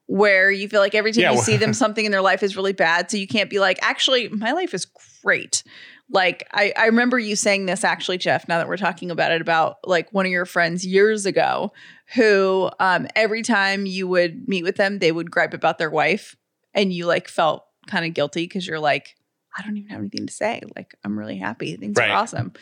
where 0.08 0.50
you 0.50 0.68
feel 0.70 0.80
like 0.80 0.96
every 0.96 1.12
time 1.12 1.22
Yeah, 1.22 1.30
you 1.32 1.36
well- 1.36 1.44
see 1.46 1.58
them 1.58 1.74
something 1.84 2.06
in 2.06 2.12
their 2.12 2.22
life 2.22 2.44
is 2.44 2.56
really 2.58 2.74
bad 2.74 3.10
so 3.12 3.18
you 3.18 3.28
can't 3.28 3.50
be 3.50 3.60
like 3.60 3.78
actually 3.82 4.30
my 4.30 4.52
life 4.54 4.74
is 4.74 4.86
great 5.24 5.64
like 6.10 6.48
I, 6.54 6.74
I 6.78 6.86
remember 6.86 7.20
you 7.20 7.36
saying 7.36 7.66
this 7.66 7.84
actually 7.84 8.18
jeff 8.18 8.48
now 8.48 8.58
that 8.60 8.68
we're 8.68 8.78
talking 8.78 9.12
about 9.12 9.32
it 9.32 9.42
about 9.42 9.78
like 9.86 10.12
one 10.14 10.26
of 10.26 10.32
your 10.32 10.46
friends 10.46 10.86
years 10.86 11.26
ago 11.26 11.74
who 12.16 12.70
um, 12.80 13.08
every 13.16 13.42
time 13.42 13.86
you 13.86 14.08
would 14.08 14.48
meet 14.48 14.64
with 14.64 14.78
them 14.78 15.00
they 15.00 15.12
would 15.12 15.30
gripe 15.32 15.54
about 15.54 15.78
their 15.78 15.90
wife 15.90 16.36
and 16.74 16.94
you 16.94 17.06
like 17.06 17.28
felt 17.28 17.66
kind 17.88 18.06
of 18.06 18.14
guilty 18.14 18.44
because 18.46 18.66
you're 18.68 18.80
like 18.80 19.16
i 19.58 19.62
don't 19.64 19.78
even 19.78 19.90
have 19.90 20.00
anything 20.00 20.26
to 20.28 20.34
say 20.34 20.62
like 20.76 20.96
i'm 21.04 21.18
really 21.18 21.38
happy 21.38 21.76
things 21.76 21.98
Right. 21.98 22.10
are 22.10 22.16
awesome 22.18 22.54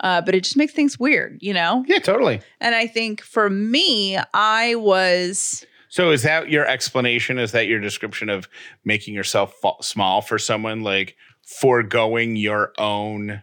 uh, 0.00 0.22
but 0.22 0.34
it 0.34 0.44
just 0.44 0.56
makes 0.56 0.72
things 0.72 0.98
weird 0.98 1.38
you 1.40 1.52
know 1.54 1.84
yeah, 1.86 1.98
totally. 1.98 2.40
and 2.60 2.74
i 2.74 2.86
think 2.86 3.20
for 3.22 3.48
me 3.50 4.18
i 4.34 4.74
was 4.74 5.64
So 5.90 6.12
is 6.12 6.22
that 6.22 6.48
your 6.48 6.66
explanation? 6.66 7.38
Is 7.38 7.52
that 7.52 7.66
your 7.66 7.80
description 7.80 8.30
of 8.30 8.48
making 8.84 9.12
yourself 9.12 9.54
small 9.82 10.22
for 10.22 10.38
someone, 10.38 10.82
like 10.82 11.16
foregoing 11.44 12.36
your 12.36 12.72
own? 12.78 13.42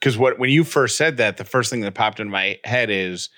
Because 0.00 0.16
what 0.16 0.38
when 0.38 0.48
you 0.48 0.64
first 0.64 0.96
said 0.96 1.18
that, 1.18 1.36
the 1.36 1.44
first 1.44 1.70
thing 1.70 1.80
that 1.80 1.94
popped 1.94 2.20
into 2.20 2.32
my 2.32 2.58
head 2.64 2.88
is, 2.88 3.28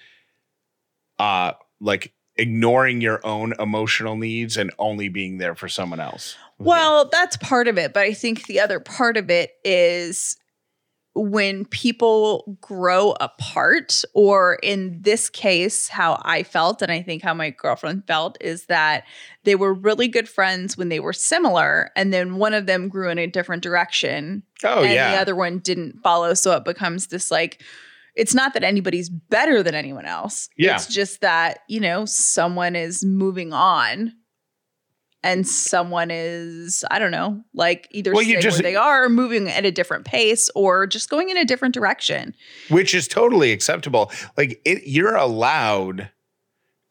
uh, 1.19 1.53
like 1.81 2.15
ignoring 2.37 3.01
your 3.01 3.21
own 3.27 3.53
emotional 3.59 4.17
needs 4.17 4.57
and 4.57 4.73
only 4.79 5.09
being 5.09 5.39
there 5.39 5.57
for 5.57 5.69
someone 5.69 6.01
else. 6.01 6.37
Well, 6.59 7.09
that's 7.11 7.37
part 7.37 7.67
of 7.67 7.79
it, 7.79 7.93
but 7.93 8.05
I 8.05 8.15
think 8.15 8.47
the 8.47 8.61
other 8.61 8.79
part 8.79 9.17
of 9.17 9.29
it 9.29 9.51
is 9.65 10.37
when 11.15 11.67
people 11.67 12.57
grow 12.63 13.15
apart, 13.21 14.03
or 14.15 14.59
in 14.63 14.99
this 15.03 15.29
case, 15.29 15.89
how 15.89 16.21
I 16.25 16.43
felt, 16.43 16.81
and 16.81 16.91
I 16.91 17.03
think 17.03 17.23
how 17.23 17.35
my 17.35 17.51
girlfriend 17.51 18.07
felt, 18.07 18.39
is 18.41 18.67
that 18.67 19.05
they 19.45 19.55
were 19.55 19.75
really 19.75 20.09
good 20.09 20.29
friends 20.29 20.79
when 20.79 20.89
they 20.89 21.01
were 21.01 21.13
similar, 21.13 21.91
and 21.97 22.15
then 22.15 22.37
one 22.37 22.55
of 22.55 22.65
them 22.65 22.89
grew 22.89 23.11
in 23.11 23.19
a 23.19 23.27
different 23.27 23.63
direction, 23.63 24.43
oh 24.65 24.83
and 24.83 24.93
yeah, 24.95 25.11
the 25.11 25.21
other 25.21 25.37
one 25.37 25.59
didn't 25.59 26.01
follow. 26.03 26.33
So 26.33 26.57
it 26.57 26.65
becomes 26.65 27.09
this 27.09 27.31
like, 27.31 27.63
it's 28.15 28.35
not 28.35 28.55
that 28.55 28.65
anybody's 28.65 29.09
better 29.09 29.63
than 29.63 29.75
anyone 29.75 30.07
else. 30.07 30.49
Yeah. 30.57 30.77
It's 30.77 30.87
just 30.87 31.21
that, 31.21 31.61
you 31.69 31.81
know, 31.81 32.05
someone 32.05 32.77
is 32.77 33.05
moving 33.05 33.53
on 33.53 34.13
and 35.25 35.47
someone 35.47 36.11
is, 36.11 36.85
I 36.91 36.99
don't 36.99 37.11
know, 37.13 37.43
like 37.55 37.87
either 37.93 38.13
Well, 38.13 38.23
staying 38.25 38.41
just- 38.41 38.59
where 38.59 38.63
they 38.63 38.77
are, 38.77 39.09
moving 39.09 39.49
at 39.49 39.65
a 39.65 39.71
different 39.71 40.05
pace, 40.05 40.51
or 40.55 40.87
just 40.87 41.09
going 41.11 41.31
in 41.31 41.37
a 41.37 41.45
different 41.45 41.75
direction. 41.75 42.35
which 42.71 42.95
is 42.95 43.07
totally 43.09 43.53
acceptable. 43.53 44.11
Like 44.37 44.61
it, 44.65 44.83
you're 44.87 45.15
allowed 45.17 46.11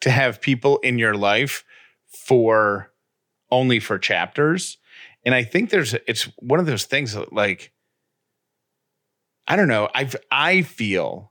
to 0.01 0.09
have 0.11 0.41
people 0.41 0.77
in 0.79 0.97
your 0.97 1.13
life 1.15 1.63
for 2.25 2.91
only 3.51 3.79
for 3.79 3.99
chapters, 3.99 4.77
and 5.25 5.35
I 5.35 5.43
think 5.43 5.69
there's 5.69 5.93
it's 6.07 6.23
one 6.37 6.59
of 6.59 6.65
those 6.65 6.85
things 6.85 7.13
that 7.13 7.31
like 7.33 7.71
I 9.47 9.55
don't 9.55 9.67
know. 9.67 9.89
I've 9.93 10.15
I 10.31 10.61
feel 10.61 11.30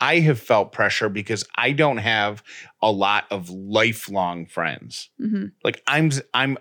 I 0.00 0.20
have 0.20 0.38
felt 0.38 0.72
pressure 0.72 1.08
because 1.08 1.44
I 1.56 1.72
don't 1.72 1.98
have 1.98 2.42
a 2.82 2.90
lot 2.92 3.24
of 3.30 3.50
lifelong 3.50 4.46
friends 4.46 5.10
Mhm. 5.20 5.52
like 5.64 5.82
I'm 5.86 6.10
I'm 6.34 6.58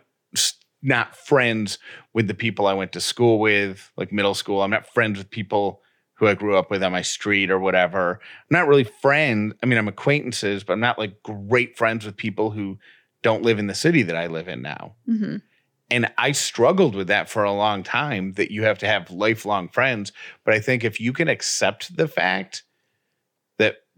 not 0.83 1.15
friends 1.15 1.79
with 2.13 2.27
the 2.27 2.33
people 2.35 2.67
I 2.67 2.73
went 2.73 2.91
to 2.93 3.01
school 3.01 3.39
with, 3.39 3.91
like 3.97 4.11
middle 4.11 4.35
school. 4.35 4.61
I'm 4.61 4.69
not 4.69 4.93
friends 4.93 5.17
with 5.17 5.29
people 5.29 5.81
who 6.13 6.27
I 6.27 6.35
grew 6.35 6.55
up 6.55 6.69
with 6.69 6.83
on 6.83 6.91
my 6.91 7.01
street 7.01 7.49
or 7.49 7.59
whatever. 7.59 8.19
I'm 8.21 8.57
not 8.57 8.67
really 8.67 8.83
friends. 8.83 9.53
I 9.61 9.65
mean, 9.65 9.77
I'm 9.79 9.87
acquaintances, 9.87 10.63
but 10.63 10.73
I'm 10.73 10.79
not 10.79 10.99
like 10.99 11.21
great 11.23 11.77
friends 11.77 12.05
with 12.05 12.15
people 12.15 12.51
who 12.51 12.77
don't 13.23 13.43
live 13.43 13.57
in 13.59 13.67
the 13.67 13.75
city 13.75 14.03
that 14.03 14.15
I 14.15 14.27
live 14.27 14.47
in 14.47 14.61
now. 14.61 14.95
Mhm. 15.09 15.41
And 15.89 16.11
I 16.17 16.31
struggled 16.31 16.95
with 16.95 17.07
that 17.07 17.29
for 17.29 17.43
a 17.43 17.51
long 17.53 17.81
time 17.81 18.33
that 18.33 18.51
you 18.51 18.63
have 18.63 18.77
to 18.79 18.87
have 18.87 19.09
lifelong 19.09 19.69
friends. 19.69 20.11
But 20.45 20.53
I 20.53 20.59
think 20.59 20.83
if 20.83 20.99
you 20.99 21.11
can 21.11 21.27
accept 21.27 21.97
the 21.97 22.07
fact 22.07 22.63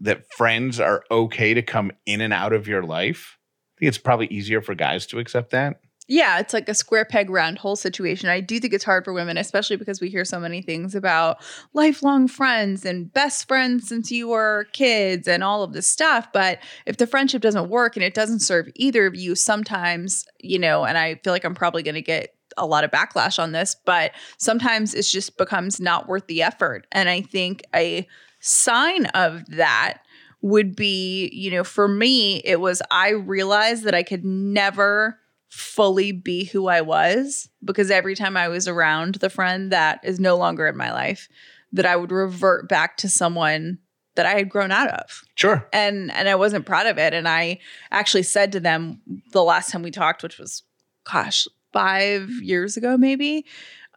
that 0.00 0.30
friends 0.32 0.80
are 0.80 1.04
okay 1.10 1.54
to 1.54 1.62
come 1.62 1.92
in 2.06 2.20
and 2.20 2.32
out 2.32 2.52
of 2.52 2.66
your 2.66 2.82
life, 2.82 3.38
I 3.76 3.80
think 3.80 3.88
it's 3.88 3.98
probably 3.98 4.26
easier 4.26 4.60
for 4.60 4.74
guys 4.74 5.06
to 5.06 5.18
accept 5.18 5.50
that. 5.50 5.80
Yeah, 6.12 6.40
it's 6.40 6.52
like 6.52 6.68
a 6.68 6.74
square 6.74 7.04
peg 7.04 7.30
round 7.30 7.58
hole 7.58 7.76
situation. 7.76 8.28
I 8.28 8.40
do 8.40 8.58
think 8.58 8.74
it's 8.74 8.82
hard 8.82 9.04
for 9.04 9.12
women, 9.12 9.36
especially 9.36 9.76
because 9.76 10.00
we 10.00 10.08
hear 10.08 10.24
so 10.24 10.40
many 10.40 10.60
things 10.60 10.96
about 10.96 11.40
lifelong 11.72 12.26
friends 12.26 12.84
and 12.84 13.12
best 13.12 13.46
friends 13.46 13.86
since 13.86 14.10
you 14.10 14.26
were 14.26 14.66
kids 14.72 15.28
and 15.28 15.44
all 15.44 15.62
of 15.62 15.72
this 15.72 15.86
stuff. 15.86 16.26
But 16.32 16.58
if 16.84 16.96
the 16.96 17.06
friendship 17.06 17.42
doesn't 17.42 17.70
work 17.70 17.94
and 17.94 18.02
it 18.04 18.12
doesn't 18.12 18.40
serve 18.40 18.68
either 18.74 19.06
of 19.06 19.14
you, 19.14 19.36
sometimes, 19.36 20.26
you 20.40 20.58
know, 20.58 20.84
and 20.84 20.98
I 20.98 21.14
feel 21.22 21.32
like 21.32 21.44
I'm 21.44 21.54
probably 21.54 21.84
going 21.84 21.94
to 21.94 22.02
get 22.02 22.34
a 22.56 22.66
lot 22.66 22.82
of 22.82 22.90
backlash 22.90 23.38
on 23.40 23.52
this, 23.52 23.76
but 23.86 24.10
sometimes 24.36 24.94
it 24.94 25.02
just 25.02 25.38
becomes 25.38 25.78
not 25.78 26.08
worth 26.08 26.26
the 26.26 26.42
effort. 26.42 26.88
And 26.90 27.08
I 27.08 27.20
think 27.20 27.62
a 27.72 28.04
sign 28.40 29.06
of 29.06 29.46
that 29.46 29.98
would 30.42 30.74
be, 30.74 31.28
you 31.32 31.50
know, 31.50 31.64
for 31.64 31.86
me, 31.86 32.38
it 32.44 32.60
was 32.60 32.82
I 32.90 33.10
realized 33.10 33.84
that 33.84 33.94
I 33.94 34.02
could 34.02 34.24
never 34.24 35.18
fully 35.48 36.12
be 36.12 36.44
who 36.44 36.68
I 36.68 36.80
was 36.80 37.48
because 37.64 37.90
every 37.90 38.14
time 38.14 38.36
I 38.36 38.48
was 38.48 38.68
around 38.68 39.16
the 39.16 39.30
friend 39.30 39.72
that 39.72 40.00
is 40.04 40.20
no 40.20 40.36
longer 40.36 40.66
in 40.66 40.76
my 40.76 40.92
life, 40.92 41.28
that 41.72 41.86
I 41.86 41.96
would 41.96 42.12
revert 42.12 42.68
back 42.68 42.96
to 42.98 43.08
someone 43.08 43.78
that 44.14 44.26
I 44.26 44.34
had 44.34 44.48
grown 44.48 44.72
out 44.72 44.88
of. 44.88 45.22
Sure. 45.34 45.68
And 45.72 46.10
and 46.12 46.28
I 46.28 46.34
wasn't 46.34 46.66
proud 46.66 46.86
of 46.86 46.98
it. 46.98 47.14
And 47.14 47.28
I 47.28 47.58
actually 47.90 48.22
said 48.22 48.52
to 48.52 48.60
them 48.60 49.00
the 49.32 49.42
last 49.42 49.70
time 49.70 49.82
we 49.82 49.90
talked, 49.90 50.22
which 50.22 50.38
was 50.38 50.62
gosh, 51.10 51.46
five 51.72 52.30
years 52.42 52.76
ago, 52.76 52.96
maybe. 52.96 53.44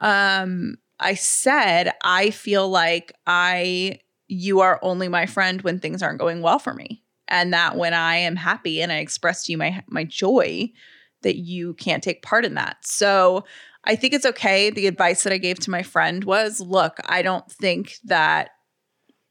Um, 0.02 0.78
I 1.00 1.16
said, 1.16 1.94
I 2.04 2.30
feel 2.30 2.70
like 2.70 3.14
I 3.26 4.00
you 4.34 4.62
are 4.62 4.80
only 4.82 5.08
my 5.08 5.26
friend 5.26 5.62
when 5.62 5.80
things 5.80 6.02
aren't 6.02 6.20
going 6.20 6.42
well 6.42 6.60
for 6.60 6.74
me. 6.74 7.04
And 7.28 7.54
that 7.54 7.78
when 7.78 7.94
I 7.94 8.18
am 8.18 8.36
happy 8.36 8.82
and 8.82 8.92
I 8.92 8.98
express 8.98 9.46
to 9.46 9.52
you 9.52 9.58
my 9.58 9.84
my 9.88 10.04
joy, 10.04 10.72
that 11.22 11.38
you 11.38 11.74
can't 11.76 12.04
take 12.04 12.22
part 12.22 12.46
in 12.46 12.56
that. 12.56 12.78
So 12.86 13.46
I 13.86 13.96
think 13.96 14.14
it's 14.14 14.26
okay. 14.26 14.70
The 14.70 14.88
advice 14.88 15.24
that 15.24 15.34
I 15.34 15.38
gave 15.38 15.60
to 15.60 15.72
my 15.72 15.84
friend 15.84 16.24
was 16.24 16.60
look, 16.60 16.98
I 17.06 17.22
don't 17.22 17.50
think 17.52 17.96
that, 18.06 18.50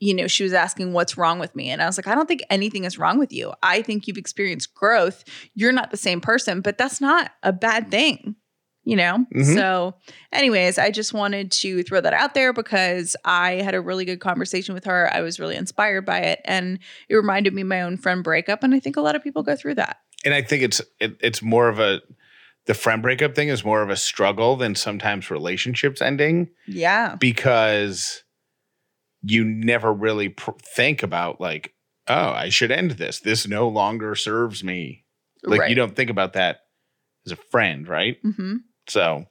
you 0.00 0.14
know, 0.14 0.26
she 0.26 0.42
was 0.42 0.52
asking 0.52 0.92
what's 0.92 1.16
wrong 1.16 1.38
with 1.38 1.54
me. 1.54 1.71
And 1.71 1.82
I 1.82 1.87
was 1.87 1.97
like, 1.97 2.09
I 2.09 2.14
don't 2.14 2.26
think 2.26 2.42
anything 2.50 2.85
is 2.85 2.99
wrong 2.99 3.18
with 3.18 3.32
you. 3.32 3.52
I 3.62 3.82
think 3.82 4.06
you've 4.06 4.18
experienced 4.18 4.75
growth. 4.75 5.25
You're 5.54 5.73
not 5.73 5.90
the 5.90 5.97
same 5.97 6.21
person, 6.21 6.61
but 6.61 6.78
that's 6.78 7.00
not 7.00 7.30
a 7.42 7.52
bad 7.52 7.90
thing, 7.90 8.37
you 8.84 8.96
know? 8.96 9.24
Mhm. 9.34 9.54
So, 9.54 9.94
anyways, 10.32 10.78
I 10.78 10.90
just 10.90 11.12
wanted 11.14 11.50
to 11.52 11.82
throw 11.82 12.00
that 12.00 12.12
out 12.12 12.34
there 12.34 12.52
because 12.52 13.14
I 13.24 13.54
had 13.56 13.74
a 13.74 13.80
really 13.80 14.04
good 14.04 14.20
conversation 14.20 14.74
with 14.74 14.84
her. 14.84 15.08
I 15.12 15.20
was 15.20 15.38
really 15.38 15.56
inspired 15.56 16.04
by 16.04 16.18
it. 16.20 16.40
And 16.44 16.78
it 17.08 17.14
reminded 17.14 17.54
me 17.54 17.62
of 17.62 17.68
my 17.68 17.82
own 17.82 17.96
friend 17.96 18.24
breakup. 18.24 18.62
And 18.62 18.74
I 18.74 18.80
think 18.80 18.96
a 18.96 19.00
lot 19.00 19.14
of 19.14 19.22
people 19.22 19.42
go 19.42 19.54
through 19.56 19.76
that. 19.76 19.98
And 20.24 20.34
I 20.34 20.42
think 20.42 20.62
it's 20.62 20.80
it, 21.00 21.16
it's 21.20 21.42
more 21.42 21.68
of 21.68 21.78
a 21.80 22.00
the 22.66 22.74
friend 22.74 23.02
breakup 23.02 23.34
thing 23.34 23.48
is 23.48 23.64
more 23.64 23.82
of 23.82 23.90
a 23.90 23.96
struggle 23.96 24.54
than 24.56 24.74
sometimes 24.76 25.30
relationships 25.32 26.00
ending 26.00 26.48
Yeah. 26.68 27.16
because 27.16 28.22
you 29.22 29.44
never 29.44 29.92
really 29.92 30.28
pr- 30.28 30.50
think 30.74 31.02
about 31.02 31.40
like, 31.40 31.72
oh, 32.08 32.30
I 32.30 32.48
should 32.50 32.70
end 32.70 32.92
this. 32.92 33.20
This 33.20 33.46
no 33.48 33.68
longer 33.68 34.14
serves 34.14 34.62
me. 34.64 35.04
Like 35.44 35.60
right. 35.60 35.70
you 35.70 35.74
don't 35.76 35.96
think 35.96 36.10
about 36.10 36.34
that 36.34 36.60
as 37.26 37.32
a 37.32 37.36
friend, 37.36 37.88
right? 37.88 38.16
hmm 38.22 38.56
So, 38.88 39.26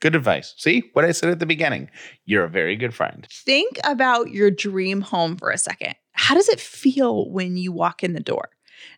good 0.00 0.16
advice. 0.16 0.54
See 0.56 0.90
what 0.92 1.04
I 1.04 1.12
said 1.12 1.30
at 1.30 1.38
the 1.38 1.46
beginning. 1.46 1.90
You're 2.24 2.44
a 2.44 2.50
very 2.50 2.76
good 2.76 2.94
friend. 2.94 3.26
Think 3.30 3.78
about 3.84 4.30
your 4.30 4.50
dream 4.50 5.00
home 5.00 5.36
for 5.36 5.50
a 5.50 5.58
second. 5.58 5.94
How 6.12 6.34
does 6.34 6.48
it 6.48 6.60
feel 6.60 7.30
when 7.30 7.56
you 7.56 7.72
walk 7.72 8.02
in 8.02 8.12
the 8.12 8.20
door? 8.20 8.50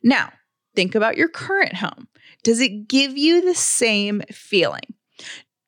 Now, 0.03 0.33
think 0.75 0.95
about 0.95 1.17
your 1.17 1.29
current 1.29 1.75
home. 1.75 2.09
Does 2.43 2.61
it 2.61 2.89
give 2.89 3.17
you 3.17 3.41
the 3.41 3.55
same 3.55 4.23
feeling? 4.31 4.95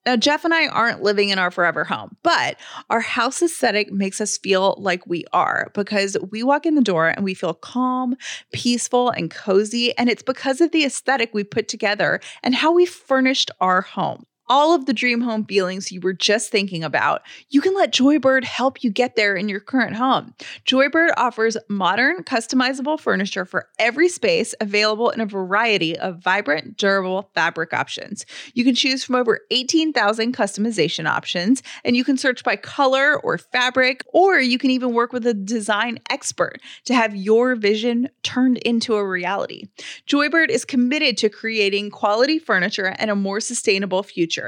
Now, 0.07 0.16
Jeff 0.16 0.45
and 0.45 0.54
I 0.54 0.66
aren't 0.66 1.02
living 1.02 1.28
in 1.28 1.38
our 1.38 1.50
forever 1.50 1.85
home, 1.85 2.16
but 2.23 2.57
our 2.88 3.01
house 3.01 3.42
aesthetic 3.42 3.92
makes 3.92 4.20
us 4.20 4.38
feel 4.38 4.75
like 4.79 5.07
we 5.07 5.25
are 5.33 5.70
because 5.75 6.16
we 6.31 6.42
walk 6.42 6.64
in 6.64 6.75
the 6.75 6.81
door 6.81 7.09
and 7.09 7.22
we 7.22 7.35
feel 7.35 7.53
calm, 7.53 8.16
peaceful, 8.53 9.11
and 9.11 9.31
cozy. 9.31 9.96
And 9.98 10.09
it's 10.09 10.22
because 10.22 10.62
of 10.62 10.70
the 10.72 10.85
aesthetic 10.85 11.31
we 11.35 11.44
put 11.44 11.68
together 11.68 12.20
and 12.42 12.55
how 12.55 12.72
we 12.72 12.87
furnished 12.87 13.51
our 13.61 13.83
home. 13.83 14.25
All 14.51 14.75
of 14.75 14.87
the 14.87 14.93
dream 14.93 15.21
home 15.21 15.45
feelings 15.45 15.93
you 15.93 16.01
were 16.01 16.13
just 16.13 16.51
thinking 16.51 16.83
about, 16.83 17.23
you 17.51 17.61
can 17.61 17.73
let 17.73 17.93
Joybird 17.93 18.43
help 18.43 18.83
you 18.83 18.91
get 18.91 19.15
there 19.15 19.37
in 19.37 19.49
your 19.49 19.61
current 19.61 19.95
home. 19.95 20.35
Joybird 20.67 21.11
offers 21.17 21.57
modern, 21.69 22.25
customizable 22.25 22.99
furniture 22.99 23.45
for 23.45 23.69
every 23.79 24.09
space 24.09 24.53
available 24.61 25.11
in 25.11 25.21
a 25.21 25.27
variety 25.27 25.97
of 25.97 26.19
vibrant, 26.19 26.77
durable 26.77 27.31
fabric 27.33 27.73
options. 27.73 28.27
You 28.55 28.65
can 28.65 28.75
choose 28.75 29.05
from 29.05 29.15
over 29.15 29.39
18,000 29.53 30.35
customization 30.35 31.07
options, 31.07 31.63
and 31.85 31.97
you 31.97 32.03
can 32.03 32.17
search 32.17 32.43
by 32.43 32.57
color 32.57 33.21
or 33.21 33.39
fabric, 33.39 34.03
or 34.13 34.41
you 34.41 34.59
can 34.59 34.71
even 34.71 34.95
work 34.95 35.13
with 35.13 35.25
a 35.29 35.35
design 35.35 36.01
expert 36.11 36.61
to 36.87 36.95
have 36.95 37.15
your 37.15 37.55
vision 37.55 38.09
turned 38.25 38.59
into 38.59 38.97
a 38.97 39.07
reality. 39.07 39.69
Joybird 40.09 40.49
is 40.49 40.65
committed 40.65 41.17
to 41.19 41.29
creating 41.29 41.91
quality 41.91 42.41
furniture 42.41 42.97
and 42.99 43.13
a 43.13 43.15
more 43.15 43.39
sustainable 43.39 44.03
future. 44.03 44.39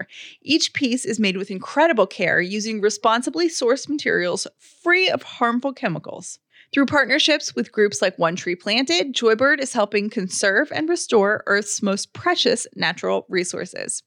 Each 0.42 0.72
piece 0.72 1.04
is 1.04 1.20
made 1.20 1.36
with 1.36 1.50
incredible 1.50 2.06
care 2.06 2.40
using 2.40 2.80
responsibly 2.80 3.48
sourced 3.48 3.88
materials 3.88 4.46
free 4.58 5.08
of 5.08 5.22
harmful 5.22 5.72
chemicals. 5.72 6.38
Through 6.72 6.86
partnerships 6.86 7.54
with 7.54 7.70
groups 7.70 8.00
like 8.00 8.18
One 8.18 8.34
Tree 8.34 8.54
Planted, 8.54 9.14
Joybird 9.14 9.60
is 9.60 9.74
helping 9.74 10.08
conserve 10.08 10.72
and 10.74 10.88
restore 10.88 11.42
Earth's 11.46 11.82
most 11.82 12.14
precious 12.14 12.66
natural 12.74 13.26
resources. 13.28 14.02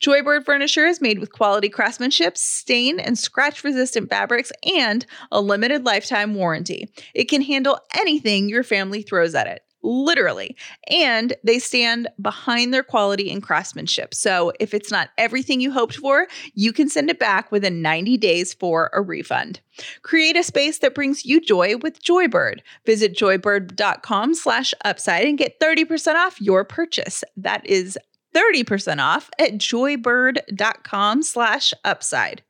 Joybird 0.00 0.44
furniture 0.44 0.86
is 0.86 1.00
made 1.00 1.20
with 1.20 1.32
quality 1.32 1.68
craftsmanship, 1.68 2.36
stain 2.36 2.98
and 2.98 3.16
scratch 3.16 3.62
resistant 3.62 4.10
fabrics, 4.10 4.50
and 4.64 5.06
a 5.30 5.40
limited 5.40 5.84
lifetime 5.84 6.34
warranty. 6.34 6.88
It 7.14 7.26
can 7.26 7.42
handle 7.42 7.78
anything 7.96 8.48
your 8.48 8.64
family 8.64 9.02
throws 9.02 9.36
at 9.36 9.46
it. 9.46 9.62
Literally. 9.82 10.56
And 10.90 11.34
they 11.44 11.58
stand 11.58 12.08
behind 12.20 12.74
their 12.74 12.82
quality 12.82 13.30
and 13.30 13.42
craftsmanship. 13.42 14.12
So 14.12 14.52
if 14.58 14.74
it's 14.74 14.90
not 14.90 15.10
everything 15.18 15.60
you 15.60 15.70
hoped 15.70 15.96
for, 15.96 16.26
you 16.54 16.72
can 16.72 16.88
send 16.88 17.10
it 17.10 17.18
back 17.18 17.52
within 17.52 17.80
90 17.80 18.16
days 18.18 18.54
for 18.54 18.90
a 18.92 19.00
refund. 19.00 19.60
Create 20.02 20.36
a 20.36 20.42
space 20.42 20.78
that 20.78 20.94
brings 20.94 21.24
you 21.24 21.40
joy 21.40 21.76
with 21.76 22.02
Joybird. 22.02 22.60
Visit 22.86 23.14
joybird.com 23.14 24.34
slash 24.34 24.74
upside 24.84 25.26
and 25.26 25.38
get 25.38 25.60
30% 25.60 26.14
off 26.16 26.40
your 26.40 26.64
purchase. 26.64 27.22
That 27.36 27.64
is 27.64 27.96
30% 28.34 28.98
off 29.02 29.30
at 29.38 29.52
joybird.com 29.52 31.22
slash 31.22 31.74
upside. 31.84 32.42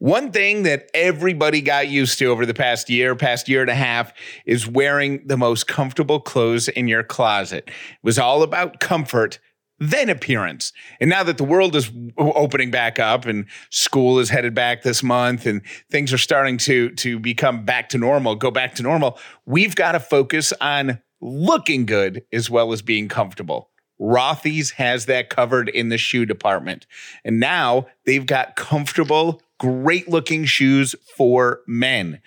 One 0.00 0.32
thing 0.32 0.62
that 0.62 0.88
everybody 0.94 1.60
got 1.60 1.88
used 1.88 2.18
to 2.20 2.26
over 2.28 2.46
the 2.46 2.54
past 2.54 2.88
year, 2.88 3.14
past 3.14 3.50
year 3.50 3.60
and 3.60 3.68
a 3.68 3.74
half, 3.74 4.14
is 4.46 4.66
wearing 4.66 5.26
the 5.26 5.36
most 5.36 5.68
comfortable 5.68 6.20
clothes 6.20 6.68
in 6.68 6.88
your 6.88 7.02
closet. 7.02 7.64
It 7.68 7.74
was 8.02 8.18
all 8.18 8.42
about 8.42 8.80
comfort, 8.80 9.38
then 9.78 10.08
appearance. 10.08 10.72
And 11.02 11.10
now 11.10 11.22
that 11.24 11.36
the 11.36 11.44
world 11.44 11.76
is 11.76 11.92
opening 12.16 12.70
back 12.70 12.98
up 12.98 13.26
and 13.26 13.44
school 13.68 14.18
is 14.18 14.30
headed 14.30 14.54
back 14.54 14.84
this 14.84 15.02
month 15.02 15.44
and 15.44 15.60
things 15.90 16.14
are 16.14 16.18
starting 16.18 16.56
to, 16.58 16.94
to 16.94 17.18
become 17.18 17.66
back 17.66 17.90
to 17.90 17.98
normal, 17.98 18.36
go 18.36 18.50
back 18.50 18.74
to 18.76 18.82
normal, 18.82 19.18
we've 19.44 19.76
got 19.76 19.92
to 19.92 20.00
focus 20.00 20.54
on 20.62 20.98
looking 21.20 21.84
good 21.84 22.24
as 22.32 22.48
well 22.48 22.72
as 22.72 22.80
being 22.80 23.06
comfortable. 23.06 23.68
Rothy's 24.00 24.70
has 24.70 25.04
that 25.06 25.28
covered 25.28 25.68
in 25.68 25.90
the 25.90 25.98
shoe 25.98 26.24
department. 26.24 26.86
And 27.22 27.38
now 27.38 27.86
they've 28.06 28.24
got 28.24 28.56
comfortable, 28.56 29.42
great 29.60 30.08
looking 30.08 30.46
shoes 30.46 30.96
for 31.16 31.60
men. 31.68 32.20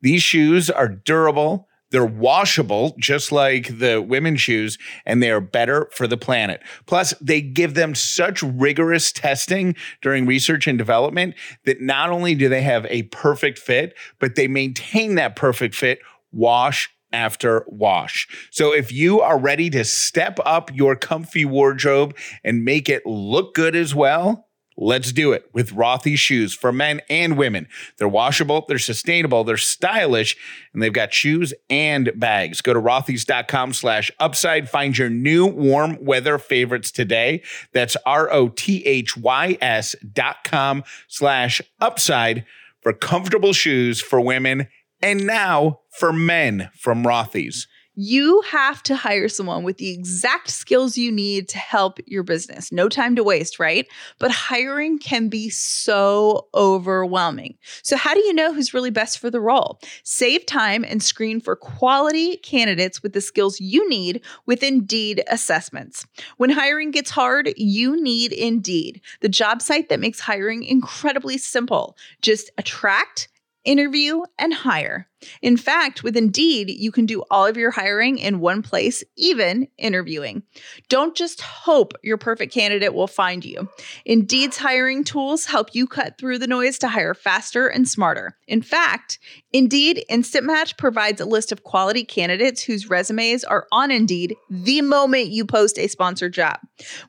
These 0.00 0.22
shoes 0.22 0.70
are 0.70 0.88
durable. 0.88 1.68
They're 1.90 2.04
washable, 2.04 2.96
just 2.98 3.32
like 3.32 3.78
the 3.78 4.00
women's 4.00 4.40
shoes, 4.40 4.78
and 5.04 5.22
they 5.22 5.30
are 5.30 5.40
better 5.40 5.88
for 5.92 6.06
the 6.06 6.16
planet. 6.16 6.60
Plus, 6.86 7.12
they 7.20 7.40
give 7.40 7.74
them 7.74 7.94
such 7.94 8.42
rigorous 8.42 9.12
testing 9.12 9.74
during 10.00 10.26
research 10.26 10.66
and 10.66 10.78
development 10.78 11.34
that 11.64 11.80
not 11.80 12.10
only 12.10 12.34
do 12.34 12.48
they 12.48 12.62
have 12.62 12.86
a 12.86 13.04
perfect 13.04 13.58
fit, 13.58 13.94
but 14.18 14.34
they 14.34 14.48
maintain 14.48 15.16
that 15.16 15.36
perfect 15.36 15.74
fit 15.74 16.00
wash 16.32 16.90
after 17.12 17.64
wash. 17.68 18.28
So 18.50 18.72
if 18.72 18.92
you 18.92 19.20
are 19.20 19.38
ready 19.38 19.70
to 19.70 19.84
step 19.84 20.38
up 20.44 20.74
your 20.74 20.96
comfy 20.96 21.44
wardrobe 21.44 22.16
and 22.44 22.64
make 22.64 22.88
it 22.88 23.06
look 23.06 23.54
good 23.54 23.74
as 23.74 23.94
well, 23.94 24.45
Let's 24.78 25.12
do 25.12 25.32
it 25.32 25.48
with 25.52 25.72
Rothy 25.72 26.18
shoes 26.18 26.52
for 26.54 26.70
men 26.70 27.00
and 27.08 27.38
women. 27.38 27.66
They're 27.96 28.08
washable, 28.08 28.64
they're 28.68 28.78
sustainable, 28.78 29.42
they're 29.44 29.56
stylish, 29.56 30.36
and 30.72 30.82
they've 30.82 30.92
got 30.92 31.14
shoes 31.14 31.54
and 31.70 32.12
bags. 32.16 32.60
Go 32.60 32.74
to 32.74 32.80
rothys.com 32.80 33.72
slash 33.72 34.10
upside. 34.18 34.68
Find 34.68 34.96
your 34.96 35.08
new 35.08 35.46
warm 35.46 35.96
weather 36.04 36.38
favorites 36.38 36.90
today. 36.90 37.42
That's 37.72 37.96
R-O-T-H-Y-S 38.04 39.96
dot 40.12 40.36
com 40.44 40.84
slash 41.08 41.62
upside 41.80 42.44
for 42.80 42.92
comfortable 42.92 43.52
shoes 43.52 44.00
for 44.00 44.20
women 44.20 44.68
and 45.02 45.26
now 45.26 45.80
for 45.90 46.12
men 46.12 46.70
from 46.74 47.04
Rothy's. 47.04 47.66
You 47.98 48.42
have 48.42 48.82
to 48.84 48.94
hire 48.94 49.26
someone 49.26 49.62
with 49.62 49.78
the 49.78 49.90
exact 49.90 50.50
skills 50.50 50.98
you 50.98 51.10
need 51.10 51.48
to 51.48 51.58
help 51.58 51.98
your 52.04 52.22
business. 52.22 52.70
No 52.70 52.90
time 52.90 53.16
to 53.16 53.24
waste, 53.24 53.58
right? 53.58 53.86
But 54.18 54.30
hiring 54.30 54.98
can 54.98 55.30
be 55.30 55.48
so 55.48 56.48
overwhelming. 56.54 57.56
So, 57.82 57.96
how 57.96 58.12
do 58.12 58.20
you 58.20 58.34
know 58.34 58.52
who's 58.52 58.74
really 58.74 58.90
best 58.90 59.18
for 59.18 59.30
the 59.30 59.40
role? 59.40 59.80
Save 60.04 60.44
time 60.44 60.84
and 60.84 61.02
screen 61.02 61.40
for 61.40 61.56
quality 61.56 62.36
candidates 62.36 63.02
with 63.02 63.14
the 63.14 63.22
skills 63.22 63.60
you 63.60 63.88
need 63.88 64.20
with 64.44 64.62
Indeed 64.62 65.24
assessments. 65.28 66.06
When 66.36 66.50
hiring 66.50 66.90
gets 66.90 67.10
hard, 67.10 67.54
you 67.56 67.98
need 68.02 68.32
Indeed, 68.32 69.00
the 69.22 69.28
job 69.30 69.62
site 69.62 69.88
that 69.88 70.00
makes 70.00 70.20
hiring 70.20 70.64
incredibly 70.64 71.38
simple. 71.38 71.96
Just 72.20 72.50
attract, 72.58 73.28
interview, 73.64 74.22
and 74.38 74.52
hire. 74.52 75.08
In 75.42 75.56
fact, 75.56 76.02
with 76.02 76.16
Indeed, 76.16 76.70
you 76.70 76.92
can 76.92 77.06
do 77.06 77.22
all 77.30 77.46
of 77.46 77.56
your 77.56 77.70
hiring 77.70 78.18
in 78.18 78.40
one 78.40 78.62
place, 78.62 79.02
even 79.16 79.68
interviewing. 79.78 80.42
Don't 80.88 81.16
just 81.16 81.40
hope 81.40 81.92
your 82.02 82.18
perfect 82.18 82.52
candidate 82.52 82.94
will 82.94 83.06
find 83.06 83.44
you. 83.44 83.68
Indeed's 84.04 84.58
hiring 84.58 85.04
tools 85.04 85.46
help 85.46 85.74
you 85.74 85.86
cut 85.86 86.18
through 86.18 86.38
the 86.38 86.46
noise 86.46 86.78
to 86.78 86.88
hire 86.88 87.14
faster 87.14 87.66
and 87.66 87.88
smarter. 87.88 88.36
In 88.46 88.62
fact, 88.62 89.18
Indeed 89.52 90.04
Instant 90.08 90.44
Match 90.44 90.76
provides 90.76 91.20
a 91.20 91.24
list 91.24 91.50
of 91.50 91.64
quality 91.64 92.04
candidates 92.04 92.62
whose 92.62 92.90
resumes 92.90 93.42
are 93.42 93.66
on 93.72 93.90
Indeed 93.90 94.36
the 94.50 94.82
moment 94.82 95.28
you 95.28 95.44
post 95.44 95.78
a 95.78 95.88
sponsored 95.88 96.34
job. 96.34 96.58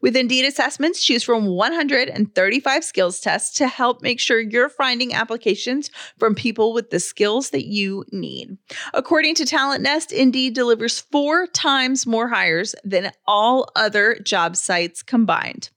With 0.02 0.16
Indeed 0.16 0.46
assessments, 0.46 1.04
choose 1.04 1.24
from 1.24 1.46
135 1.46 2.84
skills 2.84 3.20
tests 3.20 3.58
to 3.58 3.68
help 3.68 4.02
make 4.02 4.20
sure 4.20 4.40
you're 4.40 4.70
finding 4.70 5.14
applications 5.14 5.92
from 6.18 6.36
people 6.36 6.74
with 6.74 6.90
the 6.90 7.00
skills 7.00 7.50
that 7.50 7.66
you 7.66 7.97
need. 8.12 8.58
According 8.94 9.36
to 9.36 9.46
Talent 9.46 9.82
Nest, 9.84 10.12
Indeed 10.12 10.54
delivers 10.54 11.00
four 11.00 11.48
times 11.48 12.06
more 12.06 12.28
hires 12.28 12.76
than 12.84 13.12
all 13.26 13.70
other 13.76 14.16
job 14.24 14.56
sites 14.56 15.04
combined. 15.04 15.70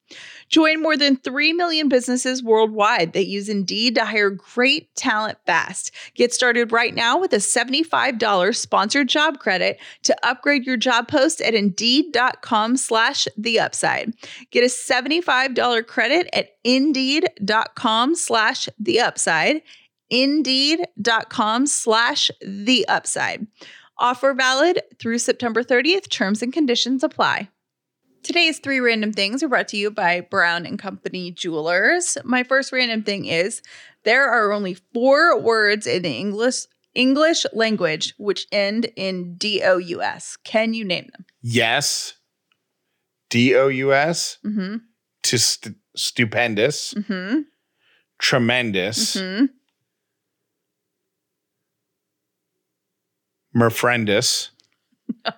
Join 0.49 0.83
more 0.83 0.97
than 0.97 1.17
3 1.17 1.53
million 1.53 1.89
businesses 1.89 2.43
worldwide 2.43 3.13
that 3.13 3.29
use 3.29 3.49
Indeed 3.49 3.95
to 3.95 4.05
hire 4.05 4.31
great 4.31 4.95
talent 4.97 5.39
fast. 5.47 5.93
Get 6.15 6.35
started 6.35 6.73
right 6.73 6.93
now 6.93 7.19
with 7.21 7.33
a 7.33 7.37
$75 7.37 8.57
sponsored 8.57 9.09
job 9.09 9.39
credit 9.39 9.79
to 10.03 10.27
upgrade 10.27 10.67
your 10.67 10.77
job 10.77 11.07
post 11.07 11.41
at 11.41 11.55
Indeed.com 11.55 12.77
slash 12.77 13.29
The 13.37 13.61
Upside. 13.61 14.13
Get 14.51 14.65
a 14.65 14.67
$75 14.67 15.87
credit 15.87 16.29
at 16.33 16.57
Indeed.com 16.65 18.17
slash 18.17 18.69
The 18.79 19.01
Upside 19.01 19.63
indeed.com 20.11 21.67
slash 21.67 22.31
the 22.45 22.87
upside. 22.89 23.47
Offer 23.99 24.35
valid 24.35 24.81
through 24.99 25.19
September 25.19 25.63
30th. 25.63 26.09
Terms 26.11 26.43
and 26.43 26.53
conditions 26.53 27.03
apply. 27.03 27.49
Today's 28.23 28.59
three 28.59 28.81
random 28.81 29.13
things 29.13 29.43
are 29.43 29.49
brought 29.49 29.69
to 29.69 29.79
you 29.79 29.91
by 29.91 30.21
Brown 30.21 30.67
and 30.67 30.79
Company 30.79 31.31
Jewelers. 31.31 32.19
My 32.25 32.43
first 32.43 32.71
random 32.73 33.03
thing 33.03 33.25
is 33.25 33.63
there 34.05 34.29
are 34.29 34.53
only 34.53 34.75
four 34.93 35.41
words 35.41 35.87
in 35.87 36.03
the 36.03 36.11
English 36.11 36.67
English 36.95 37.47
language 37.53 38.15
which 38.19 38.47
end 38.51 38.91
in 38.97 39.37
D 39.37 39.63
O 39.63 39.79
U 39.79 40.03
S. 40.03 40.37
Can 40.45 40.75
you 40.75 40.85
name 40.85 41.09
them? 41.13 41.25
Yes. 41.41 42.15
D 43.31 43.55
O 43.55 43.69
U 43.69 43.95
S. 43.95 44.39
Mm-hmm. 44.45 44.77
To 45.23 45.39
st- 45.39 45.77
stupendous. 45.97 46.95
Mm-hmm. 46.95 47.41
Tremendous. 48.19 49.17
Mm-hmm. 49.17 49.47
Merfriendous. 53.53 54.51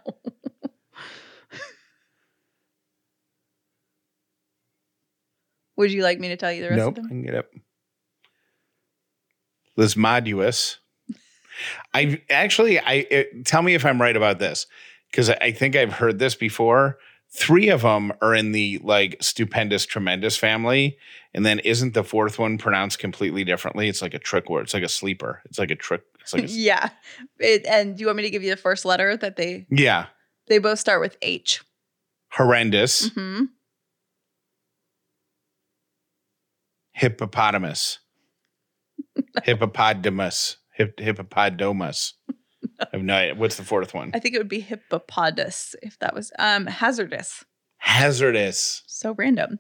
Would 5.77 5.93
you 5.93 6.03
like 6.03 6.21
me 6.21 6.29
to 6.29 6.37
tell 6.37 6.53
you 6.53 6.63
the 6.63 6.69
rest 6.71 6.79
Nope. 6.79 6.99
of 6.99 7.05
I 7.07 7.09
can 7.09 7.23
get 7.23 7.35
up. 7.35 7.47
Lismodius. 9.79 10.77
I 11.95 12.21
actually, 12.31 12.79
I 12.79 13.07
it, 13.11 13.47
tell 13.47 13.63
me 13.63 13.75
if 13.75 13.85
I'm 13.87 14.01
right 14.01 14.17
about 14.17 14.39
this 14.39 14.67
because 15.11 15.31
I, 15.31 15.39
I 15.41 15.53
think 15.53 15.77
I've 15.77 15.95
heard 15.95 16.19
this 16.19 16.35
before. 16.35 16.99
Three 17.35 17.71
of 17.71 17.81
them 17.81 18.13
are 18.21 18.35
in 18.35 18.53
the 18.53 18.79
like 18.85 19.17
stupendous, 19.23 19.87
tremendous 19.87 20.37
family, 20.37 20.99
and 21.33 21.47
then 21.47 21.61
isn't 21.61 21.95
the 21.95 22.05
fourth 22.05 22.39
one 22.39 22.59
pronounced 22.59 22.99
completely 22.99 23.43
differently? 23.43 23.89
It's 23.89 24.03
like 24.03 24.13
a 24.13 24.19
trick 24.19 24.51
word. 24.51 24.65
It's 24.65 24.75
like 24.75 24.83
a 24.83 24.89
sleeper. 24.89 25.41
It's 25.47 25.59
like 25.59 25.71
a 25.71 25.77
trick. 25.77 26.03
It's 26.23 26.33
like 26.33 26.45
a, 26.45 26.47
yeah. 26.49 26.89
It, 27.39 27.67
and 27.67 27.97
do 27.97 28.01
you 28.01 28.07
want 28.07 28.17
me 28.17 28.23
to 28.25 28.31
give 28.31 28.43
you 28.43 28.51
the 28.51 28.57
first 28.57 28.85
letter 28.85 29.17
that 29.19 29.37
they 29.37 29.67
yeah, 29.71 30.07
they 30.49 30.59
both 30.59 30.79
start 30.79 31.01
with 31.01 31.17
H? 31.23 31.63
horrendous, 32.33 33.11
Mm-hmm. 33.11 33.45
hippopotamus, 36.93 37.99
hippopotamus, 39.43 40.57
hip, 40.75 40.99
hippopotamus. 40.99 42.15
I 42.81 42.87
have 42.93 43.03
no 43.03 43.15
idea. 43.15 43.35
What's 43.35 43.57
the 43.57 43.65
fourth 43.65 43.95
one? 43.95 44.11
I 44.15 44.19
think 44.19 44.35
it 44.35 44.39
would 44.39 44.49
be 44.49 44.61
hippopodus 44.61 45.75
if 45.83 45.99
that 46.01 46.15
was 46.15 46.33
um 46.39 46.67
hazardous. 46.67 47.45
Hazardous. 47.79 48.83
So 48.87 49.15
random. 49.19 49.59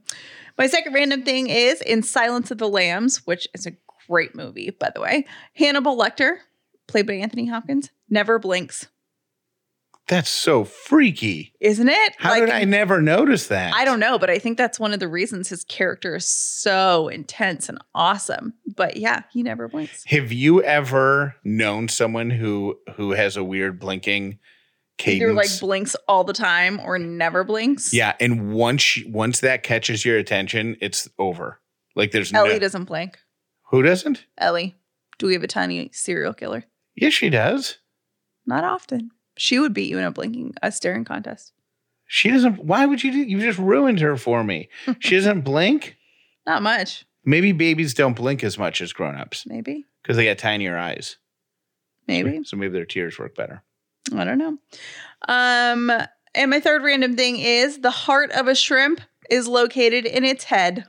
My 0.56 0.66
second 0.68 0.92
random 0.94 1.22
thing 1.24 1.48
is 1.48 1.80
in 1.82 2.02
Silence 2.02 2.50
of 2.50 2.58
the 2.58 2.68
Lambs, 2.68 3.18
which 3.26 3.48
is 3.54 3.66
a 3.66 3.72
great 4.08 4.34
movie, 4.36 4.70
by 4.70 4.90
the 4.94 5.00
way. 5.00 5.26
Hannibal 5.54 5.98
Lecter, 5.98 6.36
played 6.88 7.06
by 7.06 7.14
Anthony 7.14 7.46
Hopkins, 7.46 7.90
never 8.10 8.38
blinks, 8.38 8.88
That's 10.08 10.28
so 10.28 10.64
freaky. 10.64 11.52
isn't 11.60 11.88
it? 11.88 12.14
How 12.18 12.38
did 12.38 12.50
I 12.50 12.64
never 12.64 13.00
notice 13.00 13.46
that? 13.48 13.72
I 13.74 13.84
don't 13.84 14.00
know, 14.00 14.18
but 14.18 14.30
I 14.30 14.38
think 14.38 14.58
that's 14.58 14.80
one 14.80 14.92
of 14.92 15.00
the 15.00 15.08
reasons 15.08 15.48
his 15.48 15.64
character 15.64 16.16
is 16.16 16.26
so 16.26 17.08
intense 17.08 17.68
and 17.68 17.78
awesome. 17.94 18.54
But 18.74 18.96
yeah, 18.96 19.22
he 19.32 19.42
never 19.42 19.68
blinks. 19.68 20.04
Have 20.06 20.32
you 20.32 20.62
ever 20.62 21.36
known 21.44 21.88
someone 21.88 22.30
who 22.30 22.78
who 22.96 23.12
has 23.12 23.36
a 23.36 23.44
weird 23.44 23.78
blinking 23.78 24.38
cadence? 24.98 25.22
Either 25.22 25.32
like 25.34 25.60
blinks 25.60 25.94
all 26.08 26.24
the 26.24 26.32
time 26.32 26.80
or 26.80 26.98
never 26.98 27.44
blinks. 27.44 27.94
yeah, 27.94 28.14
and 28.20 28.52
once 28.52 28.98
once 29.06 29.40
that 29.40 29.62
catches 29.62 30.04
your 30.04 30.18
attention, 30.18 30.76
it's 30.80 31.08
over. 31.18 31.60
Like 31.94 32.10
there's 32.10 32.32
Ellie 32.32 32.54
no 32.54 32.58
doesn't 32.58 32.84
blink. 32.84 33.18
who 33.70 33.82
doesn't. 33.82 34.24
Ellie, 34.38 34.74
do 35.18 35.26
we 35.26 35.34
have 35.34 35.44
a 35.44 35.46
tiny 35.48 35.90
serial 35.92 36.32
killer? 36.34 36.64
Yes, 36.94 37.12
she 37.12 37.30
does. 37.30 37.78
Not 38.46 38.64
often. 38.64 39.10
She 39.36 39.58
would 39.58 39.72
beat 39.72 39.88
you 39.88 39.98
in 39.98 40.04
a 40.04 40.10
blinking, 40.10 40.54
a 40.62 40.70
staring 40.72 41.04
contest. 41.04 41.52
She 42.06 42.30
doesn't. 42.30 42.64
Why 42.64 42.84
would 42.84 43.02
you 43.02 43.12
do? 43.12 43.18
You 43.18 43.40
just 43.40 43.58
ruined 43.58 44.00
her 44.00 44.16
for 44.16 44.44
me. 44.44 44.68
She 45.00 45.14
doesn't 45.16 45.40
blink. 45.42 45.96
Not 46.46 46.62
much, 46.62 47.04
Maybe 47.24 47.52
babies 47.52 47.94
don't 47.94 48.14
blink 48.16 48.42
as 48.42 48.58
much 48.58 48.82
as 48.82 48.92
grown-ups 48.92 49.46
maybe. 49.46 49.84
because 50.02 50.16
they 50.16 50.24
got 50.24 50.38
tinier 50.38 50.76
eyes. 50.76 51.16
Maybe. 52.08 52.40
So 52.44 52.56
maybe 52.56 52.72
their 52.72 52.84
tears 52.84 53.16
work 53.16 53.36
better. 53.36 53.62
I 54.12 54.24
don't 54.24 54.38
know. 54.38 54.58
Um, 55.28 55.90
and 56.34 56.50
my 56.50 56.58
third 56.58 56.82
random 56.82 57.14
thing 57.16 57.38
is 57.38 57.78
the 57.78 57.92
heart 57.92 58.32
of 58.32 58.48
a 58.48 58.56
shrimp 58.56 59.00
is 59.30 59.46
located 59.46 60.04
in 60.04 60.24
its 60.24 60.42
head. 60.44 60.84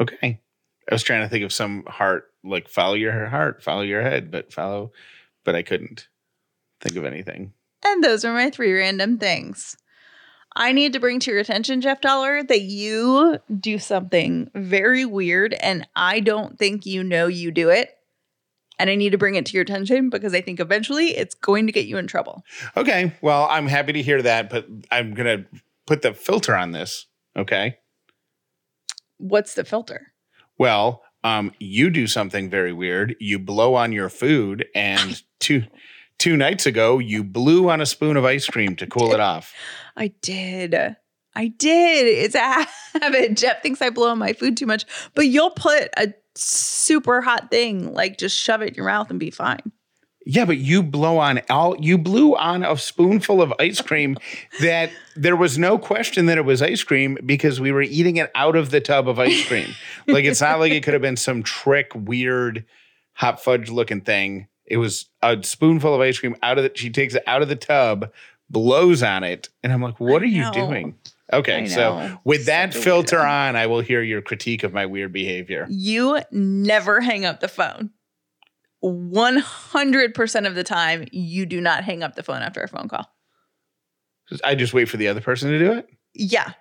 Okay. 0.00 0.40
I 0.90 0.94
was 0.94 1.02
trying 1.02 1.22
to 1.22 1.28
think 1.28 1.44
of 1.44 1.52
some 1.52 1.84
heart, 1.86 2.30
like 2.44 2.68
follow 2.68 2.94
your 2.94 3.26
heart, 3.26 3.62
follow 3.62 3.82
your 3.82 4.02
head, 4.02 4.30
but 4.30 4.52
follow, 4.52 4.92
but 5.44 5.54
I 5.54 5.62
couldn't 5.62 6.08
think 6.80 6.96
of 6.96 7.04
anything. 7.04 7.52
And 7.84 8.02
those 8.02 8.24
are 8.24 8.32
my 8.32 8.50
three 8.50 8.72
random 8.72 9.18
things. 9.18 9.76
I 10.54 10.72
need 10.72 10.94
to 10.94 11.00
bring 11.00 11.20
to 11.20 11.30
your 11.30 11.40
attention, 11.40 11.82
Jeff 11.82 12.00
Dauler, 12.00 12.42
that 12.42 12.62
you 12.62 13.38
do 13.60 13.78
something 13.78 14.50
very 14.54 15.04
weird, 15.04 15.52
and 15.52 15.86
I 15.94 16.20
don't 16.20 16.58
think 16.58 16.86
you 16.86 17.04
know 17.04 17.26
you 17.26 17.50
do 17.50 17.68
it. 17.68 17.90
And 18.78 18.90
I 18.90 18.94
need 18.94 19.10
to 19.10 19.18
bring 19.18 19.36
it 19.36 19.46
to 19.46 19.52
your 19.54 19.62
attention 19.62 20.10
because 20.10 20.34
I 20.34 20.42
think 20.42 20.60
eventually 20.60 21.16
it's 21.16 21.34
going 21.34 21.66
to 21.66 21.72
get 21.72 21.86
you 21.86 21.96
in 21.96 22.06
trouble. 22.06 22.42
Okay. 22.76 23.14
Well, 23.22 23.46
I'm 23.50 23.66
happy 23.66 23.94
to 23.94 24.02
hear 24.02 24.20
that, 24.20 24.50
but 24.50 24.66
I'm 24.90 25.14
going 25.14 25.44
to 25.44 25.60
put 25.86 26.02
the 26.02 26.12
filter 26.12 26.54
on 26.54 26.72
this. 26.72 27.06
Okay. 27.38 27.78
What's 29.16 29.54
the 29.54 29.64
filter? 29.64 30.12
Well, 30.58 31.02
um, 31.24 31.52
you 31.58 31.90
do 31.90 32.06
something 32.06 32.48
very 32.48 32.72
weird. 32.72 33.16
You 33.18 33.38
blow 33.38 33.74
on 33.74 33.92
your 33.92 34.08
food, 34.08 34.66
and 34.74 35.20
two 35.40 35.64
two 36.18 36.36
nights 36.36 36.66
ago, 36.66 36.98
you 36.98 37.24
blew 37.24 37.68
on 37.68 37.80
a 37.80 37.86
spoon 37.86 38.16
of 38.16 38.24
ice 38.24 38.46
cream 38.46 38.76
to 38.76 38.86
cool 38.86 39.12
it 39.12 39.20
off. 39.20 39.52
I 39.96 40.08
did. 40.22 40.74
I 41.34 41.48
did. 41.48 42.06
It's 42.06 42.34
a 42.34 42.66
habit. 42.98 43.36
Jeff 43.36 43.62
thinks 43.62 43.82
I 43.82 43.90
blow 43.90 44.10
on 44.10 44.18
my 44.18 44.32
food 44.32 44.56
too 44.56 44.66
much, 44.66 44.86
but 45.14 45.26
you'll 45.26 45.50
put 45.50 45.90
a 45.96 46.14
super 46.34 47.20
hot 47.20 47.50
thing, 47.50 47.92
like 47.92 48.18
just 48.18 48.38
shove 48.38 48.62
it 48.62 48.68
in 48.68 48.74
your 48.74 48.86
mouth 48.86 49.10
and 49.10 49.20
be 49.20 49.30
fine. 49.30 49.72
Yeah, 50.28 50.44
but 50.44 50.58
you 50.58 50.82
blow 50.82 51.18
on 51.18 51.40
all 51.48 51.76
you 51.78 51.96
blew 51.96 52.34
on 52.34 52.64
a 52.64 52.76
spoonful 52.76 53.40
of 53.40 53.54
ice 53.60 53.80
cream 53.80 54.18
that 54.60 54.90
there 55.14 55.36
was 55.36 55.56
no 55.56 55.78
question 55.78 56.26
that 56.26 56.36
it 56.36 56.44
was 56.44 56.60
ice 56.60 56.82
cream 56.82 57.16
because 57.24 57.60
we 57.60 57.70
were 57.70 57.82
eating 57.82 58.16
it 58.16 58.32
out 58.34 58.56
of 58.56 58.70
the 58.70 58.80
tub 58.80 59.08
of 59.08 59.20
ice 59.20 59.46
cream. 59.46 59.68
like 60.08 60.24
it's 60.24 60.40
not 60.40 60.58
like 60.58 60.72
it 60.72 60.82
could 60.82 60.94
have 60.94 61.02
been 61.02 61.16
some 61.16 61.44
trick, 61.44 61.92
weird 61.94 62.64
hot 63.12 63.42
fudge 63.42 63.70
looking 63.70 64.00
thing. 64.00 64.48
It 64.64 64.78
was 64.78 65.06
a 65.22 65.40
spoonful 65.44 65.94
of 65.94 66.00
ice 66.00 66.18
cream 66.18 66.34
out 66.42 66.58
of 66.58 66.64
the. 66.64 66.72
She 66.74 66.90
takes 66.90 67.14
it 67.14 67.22
out 67.28 67.40
of 67.40 67.48
the 67.48 67.54
tub, 67.54 68.10
blows 68.50 69.04
on 69.04 69.22
it, 69.22 69.48
and 69.62 69.72
I'm 69.72 69.80
like, 69.80 70.00
"What 70.00 70.22
I 70.22 70.24
are 70.24 70.28
you 70.28 70.50
doing?" 70.50 70.96
Okay, 71.32 71.66
so 71.66 71.98
know. 71.98 72.20
with 72.24 72.46
that 72.46 72.74
filter 72.74 73.18
weirdo. 73.18 73.48
on, 73.48 73.56
I 73.56 73.66
will 73.66 73.80
hear 73.80 74.02
your 74.02 74.22
critique 74.22 74.64
of 74.64 74.72
my 74.72 74.86
weird 74.86 75.12
behavior. 75.12 75.66
You 75.70 76.20
never 76.32 77.00
hang 77.00 77.24
up 77.24 77.38
the 77.38 77.48
phone. 77.48 77.90
100% 78.86 80.46
of 80.46 80.54
the 80.54 80.64
time, 80.64 81.06
you 81.12 81.46
do 81.46 81.60
not 81.60 81.84
hang 81.84 82.02
up 82.02 82.14
the 82.14 82.22
phone 82.22 82.42
after 82.42 82.60
a 82.62 82.68
phone 82.68 82.88
call. 82.88 83.06
I 84.44 84.54
just 84.54 84.74
wait 84.74 84.88
for 84.88 84.96
the 84.96 85.08
other 85.08 85.20
person 85.20 85.50
to 85.50 85.58
do 85.58 85.72
it. 85.72 85.86
Yeah. 86.14 86.52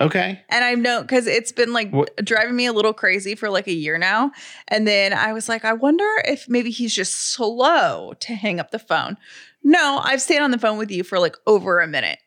Okay. 0.00 0.40
And 0.48 0.64
I 0.64 0.74
know 0.74 1.02
because 1.02 1.26
it's 1.26 1.52
been 1.52 1.72
like 1.72 1.90
What- 1.90 2.16
driving 2.24 2.56
me 2.56 2.66
a 2.66 2.72
little 2.72 2.92
crazy 2.92 3.34
for 3.34 3.48
like 3.48 3.66
a 3.68 3.72
year 3.72 3.96
now. 3.96 4.32
And 4.68 4.86
then 4.86 5.12
I 5.12 5.32
was 5.32 5.48
like, 5.48 5.64
I 5.64 5.72
wonder 5.72 6.04
if 6.24 6.48
maybe 6.48 6.70
he's 6.70 6.94
just 6.94 7.32
slow 7.32 8.12
to 8.20 8.34
hang 8.34 8.58
up 8.60 8.70
the 8.70 8.78
phone. 8.78 9.16
No, 9.62 10.00
I've 10.02 10.20
stayed 10.20 10.40
on 10.40 10.50
the 10.50 10.58
phone 10.58 10.78
with 10.78 10.90
you 10.90 11.04
for 11.04 11.18
like 11.18 11.36
over 11.46 11.80
a 11.80 11.86
minute 11.86 12.18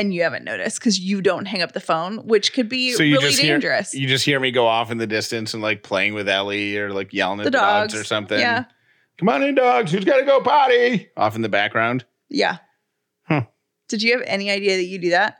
and 0.00 0.14
you 0.14 0.22
haven't 0.22 0.44
noticed 0.44 0.78
because 0.78 0.98
you 1.00 1.20
don't 1.22 1.46
hang 1.46 1.62
up 1.62 1.72
the 1.72 1.80
phone, 1.80 2.18
which 2.26 2.52
could 2.52 2.68
be 2.68 2.92
So 2.92 3.02
you 3.02 3.14
really 3.16 3.28
just 3.28 3.40
hear- 3.40 3.54
dangerous. 3.54 3.94
You 3.94 4.06
just 4.06 4.24
hear 4.24 4.38
me 4.40 4.50
go 4.50 4.66
off 4.66 4.90
in 4.90 4.98
the 4.98 5.06
distance 5.06 5.54
and 5.54 5.62
like 5.62 5.82
playing 5.82 6.14
with 6.14 6.28
Ellie 6.28 6.76
or 6.78 6.90
like 6.92 7.12
yelling 7.12 7.40
at 7.40 7.44
the 7.44 7.50
the, 7.50 7.58
dogs. 7.58 7.92
dogs 7.92 8.00
or 8.00 8.04
something. 8.04 8.38
Yeah. 8.38 8.64
Come 9.18 9.28
on 9.30 9.42
in, 9.42 9.54
dogs. 9.54 9.92
Who's 9.92 10.04
got 10.04 10.18
to 10.18 10.24
go 10.26 10.40
potty? 10.42 11.08
Off 11.16 11.34
in 11.36 11.42
the 11.42 11.48
background. 11.48 12.04
Yeah. 12.28 12.58
Huh. 13.24 13.42
Did 13.88 14.02
you 14.02 14.12
have 14.12 14.22
any 14.26 14.50
idea 14.50 14.76
that 14.76 14.84
you 14.84 14.98
do 14.98 15.10
that? 15.10 15.38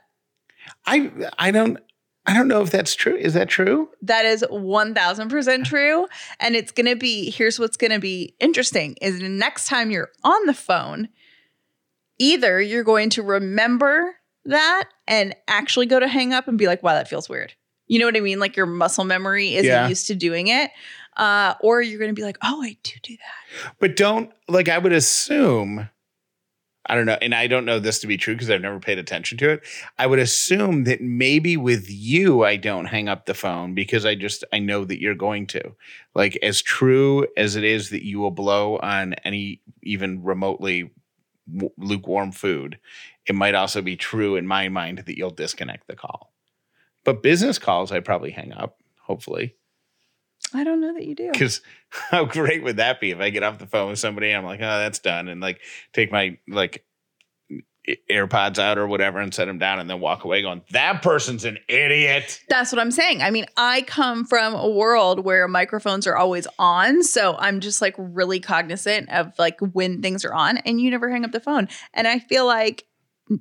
I 0.85 1.11
I 1.37 1.51
don't 1.51 1.77
I 2.25 2.33
don't 2.33 2.47
know 2.49 2.61
if 2.61 2.71
that's 2.71 2.93
true. 2.95 3.15
Is 3.15 3.35
that 3.35 3.47
true? 3.47 3.89
That 4.01 4.25
is 4.25 4.43
1000% 4.51 5.63
true. 5.65 6.07
And 6.41 6.55
it's 6.57 6.71
going 6.73 6.87
to 6.87 6.95
be 6.97 7.29
here's 7.31 7.57
what's 7.59 7.77
going 7.77 7.91
to 7.91 7.99
be 7.99 8.35
interesting 8.39 8.97
is 9.01 9.19
the 9.19 9.29
next 9.29 9.67
time 9.67 9.91
you're 9.91 10.09
on 10.25 10.45
the 10.45 10.53
phone, 10.53 11.07
either 12.19 12.61
you're 12.61 12.83
going 12.83 13.09
to 13.11 13.21
remember 13.23 14.15
that 14.47 14.89
and 15.07 15.35
actually 15.47 15.85
go 15.85 15.99
to 15.99 16.07
hang 16.07 16.33
up 16.33 16.47
and 16.47 16.57
be 16.57 16.67
like, 16.67 16.83
wow, 16.83 16.93
that 16.93 17.07
feels 17.07 17.29
weird. 17.29 17.53
You 17.87 17.99
know 17.99 18.05
what 18.05 18.17
I 18.17 18.21
mean? 18.21 18.39
Like 18.39 18.57
your 18.57 18.65
muscle 18.65 19.05
memory 19.05 19.55
isn't 19.55 19.65
Yeah. 19.65 19.87
used 19.87 20.07
to 20.07 20.15
doing 20.15 20.47
it. 20.47 20.71
Uh, 21.15 21.55
or 21.61 21.81
you're 21.81 21.97
going 21.99 22.11
to 22.11 22.19
be 22.19 22.23
like, 22.23 22.37
oh, 22.43 22.61
I 22.61 22.77
do 22.83 22.93
do 23.01 23.15
that. 23.17 23.73
But 23.79 23.95
don't 23.95 24.31
like 24.47 24.69
I 24.69 24.77
would 24.77 24.93
assume 24.93 25.89
I 26.89 26.95
don't 26.95 27.05
know, 27.05 27.17
and 27.21 27.35
I 27.35 27.47
don't 27.47 27.65
know 27.65 27.79
this 27.79 27.99
to 27.99 28.07
be 28.07 28.15
true 28.15 28.33
because 28.33 28.49
I've 28.49 28.61
never 28.61 28.79
paid 28.79 28.97
attention 28.97 29.37
to 29.39 29.49
it. 29.49 29.63
I 29.99 30.07
would 30.07 30.19
assume 30.19 30.85
that 30.85 31.01
maybe 31.01 31.57
with 31.57 31.89
you 31.89 32.45
I 32.45 32.55
don't 32.55 32.85
hang 32.85 33.09
up 33.09 33.25
the 33.25 33.33
phone 33.33 33.73
because 33.73 34.05
I 34.05 34.15
just 34.15 34.45
I 34.53 34.59
know 34.59 34.85
that 34.85 35.01
you're 35.01 35.13
going 35.13 35.47
to. 35.47 35.73
Like 36.15 36.37
as 36.41 36.61
true 36.61 37.27
as 37.35 37.57
it 37.57 37.65
is 37.65 37.89
that 37.89 38.05
you 38.05 38.19
will 38.19 38.31
blow 38.31 38.77
on 38.77 39.15
any 39.25 39.61
even 39.83 40.23
remotely 40.23 40.91
lukewarm 41.77 42.31
food, 42.31 42.79
it 43.27 43.35
might 43.35 43.55
also 43.55 43.81
be 43.81 43.95
true 43.95 44.35
in 44.35 44.47
my 44.47 44.69
mind 44.69 44.99
that 44.99 45.17
you'll 45.17 45.29
disconnect 45.29 45.87
the 45.87 45.95
call. 45.95 46.33
But 47.03 47.23
business 47.23 47.59
calls 47.59 47.91
I 47.91 47.99
probably 47.99 48.31
hang 48.31 48.53
up, 48.53 48.77
hopefully. 49.01 49.55
I 50.53 50.63
don't 50.63 50.81
know 50.81 50.93
that 50.93 51.05
you 51.05 51.15
do. 51.15 51.31
Because 51.31 51.61
how 51.89 52.25
great 52.25 52.63
would 52.63 52.77
that 52.77 52.99
be 52.99 53.11
if 53.11 53.19
I 53.19 53.29
get 53.29 53.43
off 53.43 53.59
the 53.59 53.67
phone 53.67 53.89
with 53.89 53.99
somebody 53.99 54.29
and 54.29 54.37
I'm 54.37 54.45
like, 54.45 54.61
oh, 54.61 54.79
that's 54.79 54.99
done, 54.99 55.27
and 55.27 55.41
like 55.41 55.59
take 55.93 56.11
my 56.11 56.37
like 56.47 56.85
AirPods 58.09 58.59
out 58.59 58.77
or 58.77 58.87
whatever 58.87 59.19
and 59.19 59.33
set 59.33 59.45
them 59.45 59.57
down 59.57 59.79
and 59.79 59.89
then 59.89 59.99
walk 59.99 60.25
away 60.25 60.41
going, 60.41 60.61
that 60.71 61.01
person's 61.01 61.45
an 61.45 61.57
idiot. 61.69 62.41
That's 62.49 62.71
what 62.71 62.79
I'm 62.79 62.91
saying. 62.91 63.21
I 63.21 63.31
mean, 63.31 63.45
I 63.55 63.83
come 63.83 64.25
from 64.25 64.53
a 64.53 64.69
world 64.69 65.23
where 65.23 65.47
microphones 65.47 66.05
are 66.05 66.17
always 66.17 66.47
on. 66.59 67.03
So 67.03 67.37
I'm 67.37 67.61
just 67.61 67.81
like 67.81 67.95
really 67.97 68.39
cognizant 68.39 69.09
of 69.09 69.31
like 69.39 69.59
when 69.59 70.01
things 70.01 70.25
are 70.25 70.33
on 70.33 70.57
and 70.57 70.81
you 70.81 70.91
never 70.91 71.09
hang 71.09 71.23
up 71.23 71.31
the 71.31 71.39
phone. 71.39 71.69
And 71.93 72.07
I 72.07 72.19
feel 72.19 72.45
like 72.45 72.85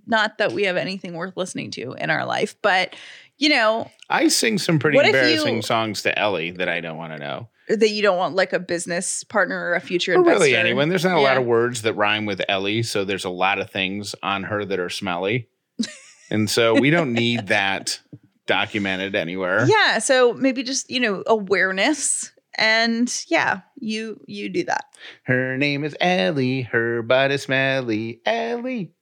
not 0.07 0.39
that 0.39 0.53
we 0.53 0.65
have 0.65 0.77
anything 0.77 1.15
worth 1.15 1.37
listening 1.37 1.71
to 1.73 1.93
in 1.95 2.11
our 2.11 2.25
life, 2.25 2.55
but 2.63 2.95
you 3.39 3.49
know, 3.51 3.91
I 4.09 4.29
sing 4.29 4.59
some 4.59 4.79
pretty 4.79 4.97
if 4.99 5.05
you- 5.05 5.09
embarrassing 5.11 5.63
songs 5.63 6.03
to 6.03 6.19
Ellie 6.19 6.53
that 6.53 6.69
I 6.69 6.81
don't 6.81 6.97
want 6.97 7.13
to 7.13 7.19
know. 7.19 7.49
that 7.69 7.91
you 7.91 8.01
don't 8.01 8.17
want 8.17 8.35
like 8.37 8.53
a 8.53 8.59
business 8.61 9.25
partner 9.25 9.59
or 9.61 9.75
a 9.75 9.81
future 9.81 10.13
Or 10.13 10.19
investor. 10.19 10.39
really 10.41 10.57
anyone. 10.57 10.89
There's 10.89 11.05
not 11.05 11.17
a 11.17 11.21
lot 11.21 11.37
of 11.37 11.45
words 11.45 11.83
that 11.83 11.95
rhyme 11.95 12.25
with 12.25 12.41
Ellie, 12.49 12.83
so 12.85 13.05
there's 13.05 13.25
a 13.25 13.31
lot 13.31 13.59
of 13.59 13.71
things 13.71 14.15
on 14.23 14.45
her 14.45 14.65
that 14.65 14.79
are 14.79 14.89
smelly. 14.89 15.49
and 16.31 16.49
so 16.49 16.75
we 16.81 16.91
don't 16.91 17.13
need 17.13 17.49
that 17.49 18.01
documented 18.47 19.15
anywhere. 19.17 19.67
Yeah. 19.69 19.99
So 19.99 20.33
maybe 20.33 20.63
just, 20.63 20.89
you 20.91 21.01
know, 21.01 21.23
awareness. 21.27 22.31
And 22.59 23.13
yeah, 23.29 23.61
you 23.79 24.19
you 24.27 24.49
do 24.49 24.65
that. 24.65 24.85
Her 25.25 25.59
name 25.59 25.85
is 25.85 25.95
Ellie. 26.01 26.63
Her 26.63 27.03
butt 27.03 27.31
is 27.33 27.43
smelly. 27.43 28.21
Ellie. 28.25 28.93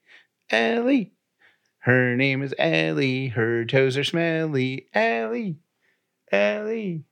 Ellie. 0.50 1.12
Her 1.80 2.16
name 2.16 2.42
is 2.42 2.54
Ellie. 2.58 3.28
Her 3.28 3.64
toes 3.64 3.96
are 3.96 4.04
smelly. 4.04 4.86
Ellie. 4.94 5.56
Ellie. 6.32 7.04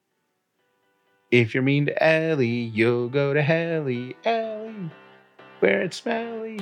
If 1.30 1.54
you're 1.54 1.62
mean 1.62 1.86
to 1.86 2.02
Ellie, 2.02 2.46
you'll 2.46 3.08
go 3.08 3.34
to 3.34 3.42
Helly. 3.42 4.16
Ellie. 4.24 4.90
Where 5.60 5.82
it's 5.82 5.98
smelly. 5.98 6.60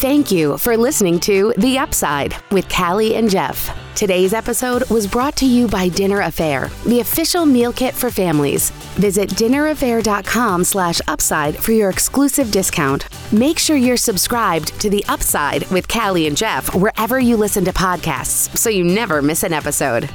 Thank 0.00 0.30
you 0.30 0.56
for 0.58 0.76
listening 0.76 1.18
to 1.20 1.52
The 1.58 1.78
Upside 1.78 2.36
with 2.52 2.68
Callie 2.68 3.16
and 3.16 3.28
Jeff. 3.28 3.68
Today's 3.98 4.32
episode 4.32 4.88
was 4.90 5.08
brought 5.08 5.34
to 5.38 5.44
you 5.44 5.66
by 5.66 5.88
Dinner 5.88 6.22
A'Fare, 6.22 6.70
the 6.84 7.00
official 7.00 7.44
meal 7.44 7.72
kit 7.72 7.92
for 7.92 8.12
families. 8.12 8.70
Visit 8.94 9.28
dinnerafare.com 9.30 10.62
slash 10.62 11.00
upside 11.08 11.56
for 11.56 11.72
your 11.72 11.90
exclusive 11.90 12.52
discount. 12.52 13.08
Make 13.32 13.58
sure 13.58 13.74
you're 13.74 13.96
subscribed 13.96 14.80
to 14.80 14.88
The 14.88 15.04
Upside 15.08 15.68
with 15.72 15.88
Callie 15.88 16.28
and 16.28 16.36
Jeff 16.36 16.72
wherever 16.76 17.18
you 17.18 17.36
listen 17.36 17.64
to 17.64 17.72
podcasts 17.72 18.56
so 18.56 18.70
you 18.70 18.84
never 18.84 19.20
miss 19.20 19.42
an 19.42 19.52
episode. 19.52 20.08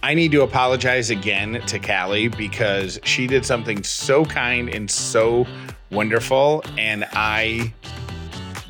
I 0.00 0.14
need 0.14 0.30
to 0.30 0.42
apologize 0.42 1.10
again 1.10 1.60
to 1.66 1.80
Callie 1.80 2.28
because 2.28 3.00
she 3.02 3.26
did 3.26 3.44
something 3.44 3.82
so 3.82 4.24
kind 4.24 4.68
and 4.68 4.88
so 4.88 5.44
wonderful, 5.90 6.62
and 6.78 7.04
I 7.14 7.74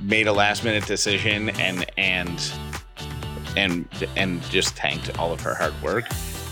made 0.00 0.26
a 0.26 0.32
last 0.32 0.64
minute 0.64 0.86
decision 0.86 1.50
and 1.60 1.84
and 1.98 2.40
and 3.56 3.88
and 4.16 4.42
just 4.44 4.76
tanked 4.76 5.18
all 5.18 5.32
of 5.32 5.40
her 5.40 5.54
hard 5.54 5.74
work, 5.82 6.04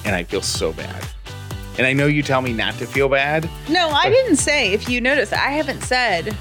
and 0.05 0.15
I 0.15 0.25
feel 0.25 0.43
so 0.43 0.73
bad. 0.73 1.05
And 1.79 1.87
I 1.87 1.93
know 1.93 2.07
you 2.07 2.23
tell 2.23 2.43
me 2.43 2.53
not 2.53 2.75
to 2.75 2.87
feel 2.87 3.09
bad. 3.09 3.49
No, 3.69 3.89
I 3.89 4.11
didn't 4.11 4.37
say. 4.37 4.73
If 4.73 4.89
you 4.89 5.01
notice, 5.01 5.33
I 5.33 5.51
haven't 5.51 5.83
said 5.83 6.37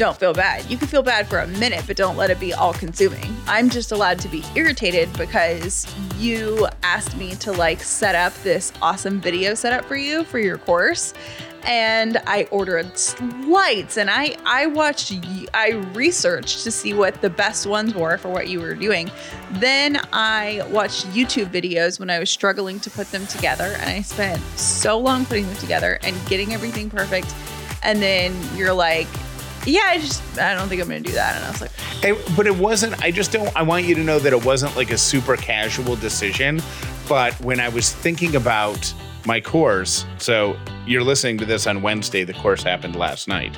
don't 0.00 0.16
feel 0.16 0.32
bad. 0.32 0.64
You 0.70 0.78
can 0.78 0.88
feel 0.88 1.02
bad 1.02 1.28
for 1.28 1.40
a 1.40 1.46
minute, 1.46 1.84
but 1.86 1.94
don't 1.94 2.16
let 2.16 2.30
it 2.30 2.40
be 2.40 2.54
all 2.54 2.72
consuming. 2.72 3.36
I'm 3.46 3.68
just 3.68 3.92
allowed 3.92 4.18
to 4.20 4.28
be 4.28 4.42
irritated 4.54 5.12
because 5.12 5.86
you 6.16 6.66
asked 6.82 7.18
me 7.18 7.34
to 7.34 7.52
like 7.52 7.82
set 7.82 8.14
up 8.14 8.32
this 8.42 8.72
awesome 8.80 9.20
video 9.20 9.52
setup 9.52 9.84
for 9.84 9.96
you 9.96 10.24
for 10.24 10.38
your 10.38 10.56
course. 10.56 11.12
And 11.64 12.16
I 12.26 12.44
ordered 12.50 12.90
lights 13.46 13.96
and 13.96 14.10
I 14.10 14.34
I 14.44 14.66
watched 14.66 15.12
I 15.54 15.70
researched 15.94 16.64
to 16.64 16.70
see 16.70 16.94
what 16.94 17.20
the 17.20 17.30
best 17.30 17.66
ones 17.66 17.94
were 17.94 18.16
for 18.18 18.28
what 18.30 18.48
you 18.48 18.60
were 18.60 18.74
doing. 18.74 19.10
Then 19.52 20.00
I 20.12 20.66
watched 20.70 21.06
YouTube 21.08 21.46
videos 21.50 22.00
when 22.00 22.08
I 22.10 22.18
was 22.18 22.30
struggling 22.30 22.80
to 22.80 22.90
put 22.90 23.10
them 23.10 23.26
together 23.26 23.76
and 23.80 23.90
I 23.90 24.00
spent 24.02 24.40
so 24.58 24.98
long 24.98 25.24
putting 25.26 25.46
them 25.46 25.56
together 25.56 25.98
and 26.02 26.16
getting 26.28 26.52
everything 26.54 26.88
perfect. 26.90 27.34
And 27.82 28.00
then 28.02 28.34
you're 28.56 28.72
like, 28.74 29.06
yeah, 29.66 29.80
I 29.86 29.98
just 29.98 30.22
I 30.38 30.54
don't 30.54 30.68
think 30.68 30.80
I'm 30.80 30.88
gonna 30.88 31.00
do 31.00 31.12
that. 31.12 31.36
And 31.36 31.44
I 31.44 31.50
was 31.50 31.60
like, 31.60 31.70
It- 32.02 32.36
but 32.36 32.46
it 32.46 32.56
wasn't. 32.56 33.00
I 33.02 33.10
just 33.10 33.32
don't. 33.32 33.54
I 33.54 33.62
want 33.62 33.84
you 33.84 33.94
to 33.96 34.02
know 34.02 34.18
that 34.18 34.32
it 34.32 34.44
wasn't 34.44 34.74
like 34.76 34.90
a 34.90 34.98
super 34.98 35.36
casual 35.36 35.96
decision. 35.96 36.62
But 37.08 37.34
when 37.40 37.60
I 37.60 37.68
was 37.68 37.92
thinking 37.92 38.36
about 38.36 38.92
my 39.26 39.40
course, 39.40 40.04
so 40.18 40.56
you're 40.86 41.04
listening 41.04 41.38
to 41.38 41.44
this 41.44 41.66
on 41.66 41.82
Wednesday. 41.82 42.24
The 42.24 42.34
course 42.34 42.62
happened 42.62 42.96
last 42.96 43.28
night, 43.28 43.56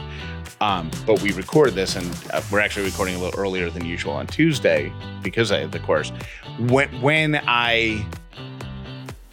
um, 0.61 0.91
but 1.07 1.23
we 1.23 1.33
record 1.33 1.75
this, 1.75 1.97
and 1.97 2.07
uh, 2.33 2.43
we're 2.51 2.61
actually 2.61 2.87
recording 2.87 3.15
a 3.15 3.19
little 3.19 3.39
earlier 3.39 3.71
than 3.71 3.85
usual 3.85 4.13
on 4.13 4.27
Tuesday 4.27 4.93
because 5.23 5.53
I 5.53 5.61
had 5.61 5.73
the 5.73 5.81
course. 5.81 6.11
When 6.59 6.89
when 7.01 7.41
I 7.47 8.07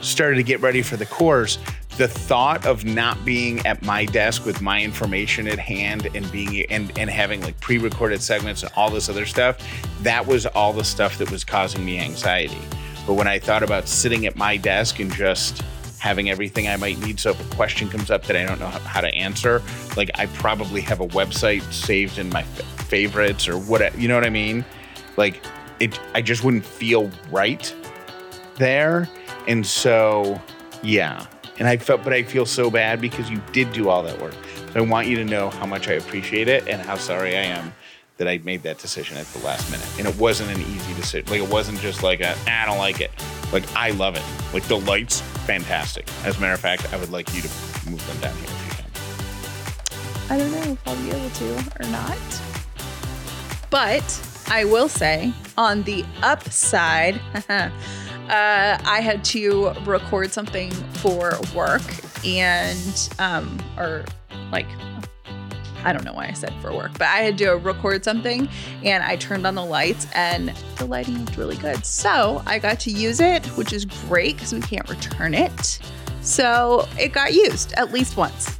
started 0.02 0.38
to 0.38 0.44
get 0.44 0.62
ready 0.62 0.82
for 0.82 0.98
the 0.98 1.06
course, 1.06 1.58
the 1.98 2.08
thought 2.08 2.66
of 2.66 2.86
not 2.86 3.24
being 3.26 3.66
at 3.66 3.82
my 3.82 4.06
desk 4.06 4.46
with 4.46 4.62
my 4.62 4.82
information 4.82 5.48
at 5.48 5.60
hand 5.60 6.08
and 6.16 6.32
being 6.32 6.66
and 6.70 6.98
and 6.98 7.10
having 7.10 7.42
like 7.42 7.60
pre-recorded 7.60 8.22
segments 8.22 8.64
and 8.64 8.72
all 8.76 8.90
this 8.90 9.10
other 9.10 9.26
stuff, 9.26 9.58
that 10.02 10.26
was 10.26 10.46
all 10.46 10.74
the 10.74 10.84
stuff 10.84 11.18
that 11.18 11.30
was 11.30 11.44
causing 11.44 11.84
me 11.84 12.00
anxiety. 12.00 12.62
But 13.06 13.16
when 13.16 13.28
I 13.28 13.40
thought 13.40 13.64
about 13.64 13.88
sitting 13.88 14.26
at 14.26 14.36
my 14.36 14.56
desk 14.56 15.00
and 15.00 15.12
just 15.12 15.64
having 16.00 16.30
everything 16.30 16.68
I 16.68 16.78
might 16.78 16.98
need, 17.00 17.20
so 17.20 17.32
if 17.32 17.52
a 17.52 17.56
question 17.56 17.90
comes 17.90 18.10
up 18.10 18.24
that 18.24 18.36
I 18.36 18.44
don't 18.44 18.60
know 18.60 18.68
how, 18.68 19.02
to 19.02 19.14
answer, 19.14 19.62
like 19.96 20.10
I 20.16 20.26
probably 20.28 20.82
have 20.82 21.00
a 21.00 21.08
website 21.08 21.62
saved 21.72 22.18
in 22.18 22.30
my 22.30 22.44
favorites 22.44 23.48
or 23.48 23.58
whatever. 23.58 23.98
You 24.00 24.08
know 24.08 24.16
what 24.16 24.26
I 24.26 24.30
mean? 24.30 24.66
Like 25.18 25.44
it, 25.80 26.00
I 26.14 26.22
just 26.22 26.44
wouldn't 26.44 26.66
feel 26.66 27.12
right 27.32 27.74
there. 28.56 29.08
And 29.48 29.66
so, 29.66 30.42
yeah. 30.84 31.26
And 31.60 31.68
I 31.68 31.78
felt, 31.78 32.04
but 32.04 32.14
I 32.14 32.24
feel 32.24 32.46
so 32.46 32.70
bad 32.70 33.02
because 33.02 33.30
you 33.30 33.42
did 33.52 33.72
do 33.74 33.90
all 33.90 34.02
that 34.04 34.20
work. 34.22 34.36
So 34.74 34.80
I 34.80 34.82
want 34.82 35.08
you 35.08 35.16
to 35.18 35.26
know 35.26 35.50
how 35.50 35.66
much 35.66 35.88
I 35.88 35.94
appreciate 35.94 36.48
it 36.48 36.68
and 36.68 36.82
how 36.82 36.96
sorry 36.96 37.36
I 37.36 37.42
am 37.42 37.74
that 38.20 38.28
I 38.28 38.38
made 38.40 38.64
that 38.64 38.78
decision 38.78 39.18
at 39.18 39.26
the 39.28 39.40
last 39.46 39.72
minute. 39.72 39.88
And 39.98 40.08
it 40.08 40.16
wasn't 40.20 40.52
an 40.52 40.62
easy 40.62 40.94
decision. 40.94 41.28
Like 41.30 41.42
it 41.42 41.50
wasn't 41.50 41.80
just 41.80 42.04
like 42.04 42.20
a, 42.20 42.36
I 42.48 42.66
don't 42.66 42.78
like 42.78 43.00
it. 43.00 43.12
Like 43.52 43.64
I 43.76 43.92
love 43.92 44.16
it. 44.16 44.24
Like 44.54 44.64
the 44.64 44.78
lights, 44.78 45.22
fantastic. 45.48 46.06
As 46.26 46.38
a 46.38 46.42
matter 46.42 46.54
of 46.54 46.60
fact, 46.60 46.94
I 46.94 46.98
would 46.98 47.12
like 47.12 47.34
you 47.34 47.42
to 47.42 47.48
move 47.90 48.06
them 48.08 48.20
down 48.20 48.36
here 48.36 48.46
if 48.46 48.66
you 48.66 48.72
can. 48.76 50.32
I 50.32 50.38
don't 50.38 50.52
know 50.52 50.74
if 50.74 50.88
I'll 50.88 50.96
be 50.98 51.12
able 51.12 51.30
to 51.30 51.54
or 51.80 51.92
not. 51.92 52.18
But 53.70 54.44
I 54.50 54.66
will 54.66 54.90
say 54.90 55.34
on 55.58 55.84
the 55.84 56.04
upside, 56.22 57.22
uh, 57.50 57.70
I 58.30 59.00
had 59.02 59.24
to 59.26 59.70
record 59.86 60.34
something 60.34 60.72
for 60.72 61.40
work 61.56 61.84
and, 62.26 63.10
um, 63.18 63.58
or 63.78 64.04
like 64.52 64.68
I 65.84 65.94
don't 65.94 66.04
know 66.04 66.14
why 66.14 66.28
I 66.28 66.34
said 66.34 66.54
for 66.62 66.74
work, 66.74 66.92
but 66.94 67.08
I 67.08 67.20
had 67.20 67.38
to 67.40 67.52
record 67.52 68.04
something 68.04 68.50
and 68.84 69.04
I 69.04 69.16
turned 69.16 69.48
on 69.48 69.56
the 69.56 69.64
lights 69.64 70.08
and 70.14 70.50
the 70.78 70.86
lighting 70.86 71.18
looked 71.20 71.38
really 71.38 71.58
good. 71.58 71.86
So 71.86 72.44
I 72.46 72.60
got 72.60 72.80
to 72.82 72.92
use 72.92 73.20
it, 73.20 73.46
which 73.58 73.74
is 73.74 73.86
great 73.86 74.36
because 74.36 74.54
we 74.54 74.62
can't 74.62 74.88
return 74.90 75.34
it. 75.34 75.80
So 76.22 76.88
it 77.00 77.14
got 77.14 77.34
used 77.34 77.74
at 77.74 77.92
least 77.92 78.18
once. 78.18 78.58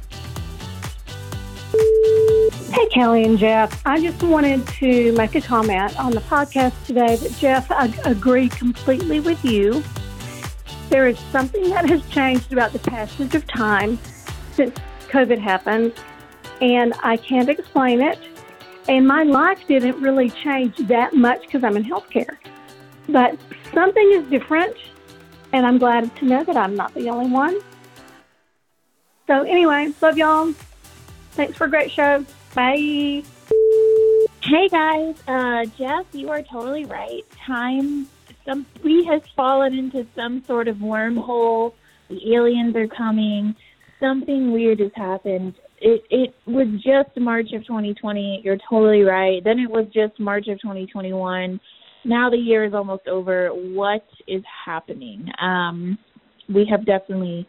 Hey, 2.72 2.88
Callie 2.94 3.24
and 3.24 3.38
Jeff. 3.38 3.82
I 3.86 4.00
just 4.00 4.22
wanted 4.22 4.66
to 4.68 5.12
make 5.12 5.34
a 5.34 5.40
comment 5.40 5.98
on 5.98 6.12
the 6.12 6.20
podcast 6.20 6.72
today 6.86 7.16
that 7.16 7.36
Jeff, 7.38 7.70
I 7.70 7.86
agree 8.04 8.48
completely 8.48 9.20
with 9.20 9.44
you. 9.44 9.82
There 10.88 11.06
is 11.06 11.18
something 11.30 11.68
that 11.70 11.88
has 11.88 12.04
changed 12.08 12.52
about 12.52 12.72
the 12.72 12.78
passage 12.78 13.34
of 13.34 13.46
time 13.46 13.98
since 14.52 14.76
COVID 15.08 15.38
happened 15.38 15.92
and 16.60 16.94
I 17.02 17.16
can't 17.16 17.48
explain 17.48 18.00
it. 18.00 18.18
And 18.88 19.06
my 19.06 19.22
life 19.22 19.60
didn't 19.68 20.00
really 20.00 20.30
change 20.30 20.76
that 20.88 21.14
much 21.14 21.42
because 21.42 21.62
I'm 21.64 21.76
in 21.76 21.84
healthcare. 21.84 22.36
But 23.08 23.38
something 23.72 24.10
is 24.12 24.24
different, 24.30 24.76
and 25.52 25.66
I'm 25.66 25.78
glad 25.78 26.14
to 26.16 26.24
know 26.24 26.44
that 26.44 26.56
I'm 26.56 26.74
not 26.74 26.94
the 26.94 27.08
only 27.08 27.30
one. 27.30 27.60
So, 29.26 29.42
anyway, 29.42 29.92
love 30.00 30.18
y'all. 30.18 30.52
Thanks 31.32 31.56
for 31.56 31.64
a 31.64 31.70
great 31.70 31.90
show. 31.90 32.24
Bye. 32.54 33.22
Hey 34.42 34.68
guys, 34.68 35.14
uh, 35.28 35.64
Jeff, 35.78 36.06
you 36.12 36.30
are 36.30 36.42
totally 36.42 36.84
right. 36.84 37.24
Time, 37.46 38.08
some 38.44 38.66
we 38.82 39.04
has 39.04 39.22
fallen 39.36 39.78
into 39.78 40.06
some 40.16 40.42
sort 40.44 40.66
of 40.66 40.78
wormhole. 40.78 41.74
The 42.08 42.34
aliens 42.34 42.74
are 42.74 42.88
coming. 42.88 43.54
Something 44.00 44.50
weird 44.50 44.80
has 44.80 44.90
happened, 44.96 45.54
it 45.80 46.02
it 46.10 46.34
was 46.46 46.68
just 46.74 47.16
March 47.18 47.52
of 47.52 47.62
2020. 47.66 48.42
You're 48.44 48.58
totally 48.68 49.02
right. 49.02 49.42
Then 49.42 49.58
it 49.58 49.70
was 49.70 49.86
just 49.92 50.18
March 50.20 50.46
of 50.48 50.60
2021. 50.60 51.60
Now 52.04 52.30
the 52.30 52.36
year 52.36 52.64
is 52.64 52.74
almost 52.74 53.06
over. 53.08 53.48
What 53.48 54.06
is 54.26 54.42
happening? 54.64 55.28
Um, 55.40 55.98
we 56.48 56.66
have 56.70 56.84
definitely 56.84 57.48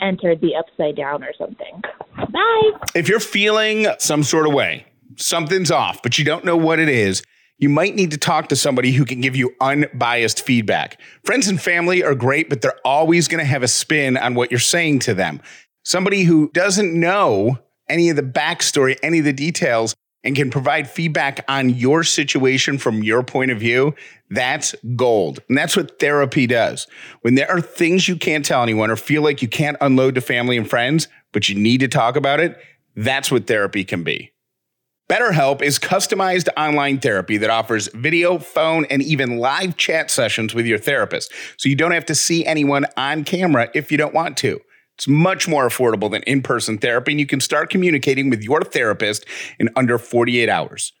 entered 0.00 0.40
the 0.40 0.54
upside 0.56 0.96
down 0.96 1.22
or 1.22 1.32
something. 1.38 1.82
Bye. 2.16 2.70
If 2.94 3.08
you're 3.08 3.20
feeling 3.20 3.86
some 3.98 4.22
sort 4.22 4.46
of 4.46 4.52
way, 4.52 4.86
something's 5.16 5.70
off, 5.70 6.02
but 6.02 6.18
you 6.18 6.24
don't 6.24 6.44
know 6.44 6.56
what 6.56 6.78
it 6.78 6.88
is, 6.88 7.22
you 7.58 7.68
might 7.68 7.94
need 7.94 8.10
to 8.10 8.18
talk 8.18 8.48
to 8.48 8.56
somebody 8.56 8.92
who 8.92 9.04
can 9.04 9.20
give 9.20 9.34
you 9.34 9.54
unbiased 9.60 10.44
feedback. 10.44 11.00
Friends 11.24 11.48
and 11.48 11.60
family 11.60 12.04
are 12.04 12.14
great, 12.14 12.48
but 12.48 12.60
they're 12.60 12.78
always 12.84 13.26
going 13.26 13.40
to 13.40 13.44
have 13.44 13.62
a 13.62 13.68
spin 13.68 14.16
on 14.16 14.34
what 14.34 14.50
you're 14.50 14.60
saying 14.60 15.00
to 15.00 15.14
them 15.14 15.40
somebody 15.88 16.24
who 16.24 16.50
doesn't 16.52 16.92
know 16.92 17.58
any 17.88 18.10
of 18.10 18.16
the 18.16 18.22
backstory, 18.22 18.98
any 19.02 19.20
of 19.20 19.24
the 19.24 19.32
details, 19.32 19.96
and 20.22 20.36
can 20.36 20.50
provide 20.50 20.90
feedback 20.90 21.42
on 21.48 21.70
your 21.70 22.04
situation 22.04 22.76
from 22.76 23.02
your 23.02 23.22
point 23.22 23.50
of 23.50 23.58
view, 23.58 23.94
that's 24.28 24.74
gold. 24.96 25.40
And 25.48 25.56
that's 25.56 25.76
what 25.76 25.98
therapy 25.98 26.46
does. 26.46 26.86
When 27.22 27.36
there 27.36 27.50
are 27.50 27.62
things 27.62 28.06
you 28.06 28.16
can't 28.16 28.44
tell 28.44 28.62
anyone 28.62 28.90
or 28.90 28.96
feel 28.96 29.22
like 29.22 29.40
you 29.40 29.48
can't 29.48 29.78
unload 29.80 30.16
to 30.16 30.20
family 30.20 30.58
and 30.58 30.68
friends, 30.68 31.08
but 31.32 31.48
you 31.48 31.54
need 31.54 31.80
to 31.80 31.88
talk 31.88 32.16
about 32.16 32.38
it, 32.38 32.58
that's 32.94 33.30
what 33.30 33.46
therapy 33.46 33.84
can 33.84 34.02
be. 34.02 34.32
BetterHelp 35.08 35.62
is 35.62 35.78
customized 35.78 36.50
online 36.54 36.98
therapy 36.98 37.38
that 37.38 37.48
offers 37.48 37.88
video, 37.94 38.38
phone, 38.38 38.84
and 38.90 39.00
even 39.00 39.38
live 39.38 39.78
chat 39.78 40.10
sessions 40.10 40.54
with 40.54 40.66
your 40.66 40.76
therapist. 40.76 41.32
So 41.56 41.70
you 41.70 41.76
don't 41.76 41.92
have 41.92 42.04
to 42.06 42.14
see 42.14 42.44
anyone 42.44 42.84
on 42.98 43.24
camera 43.24 43.70
if 43.74 43.90
you 43.90 43.96
don't 43.96 44.12
want 44.12 44.36
to. 44.38 44.60
It's 44.98 45.06
much 45.06 45.46
more 45.46 45.68
affordable 45.68 46.10
than 46.10 46.24
in 46.24 46.42
person 46.42 46.76
therapy, 46.76 47.12
and 47.12 47.20
you 47.20 47.26
can 47.26 47.38
start 47.40 47.70
communicating 47.70 48.30
with 48.30 48.42
your 48.42 48.62
therapist 48.62 49.24
in 49.60 49.68
under 49.76 49.96
48 49.96 50.48
hours. 50.48 50.92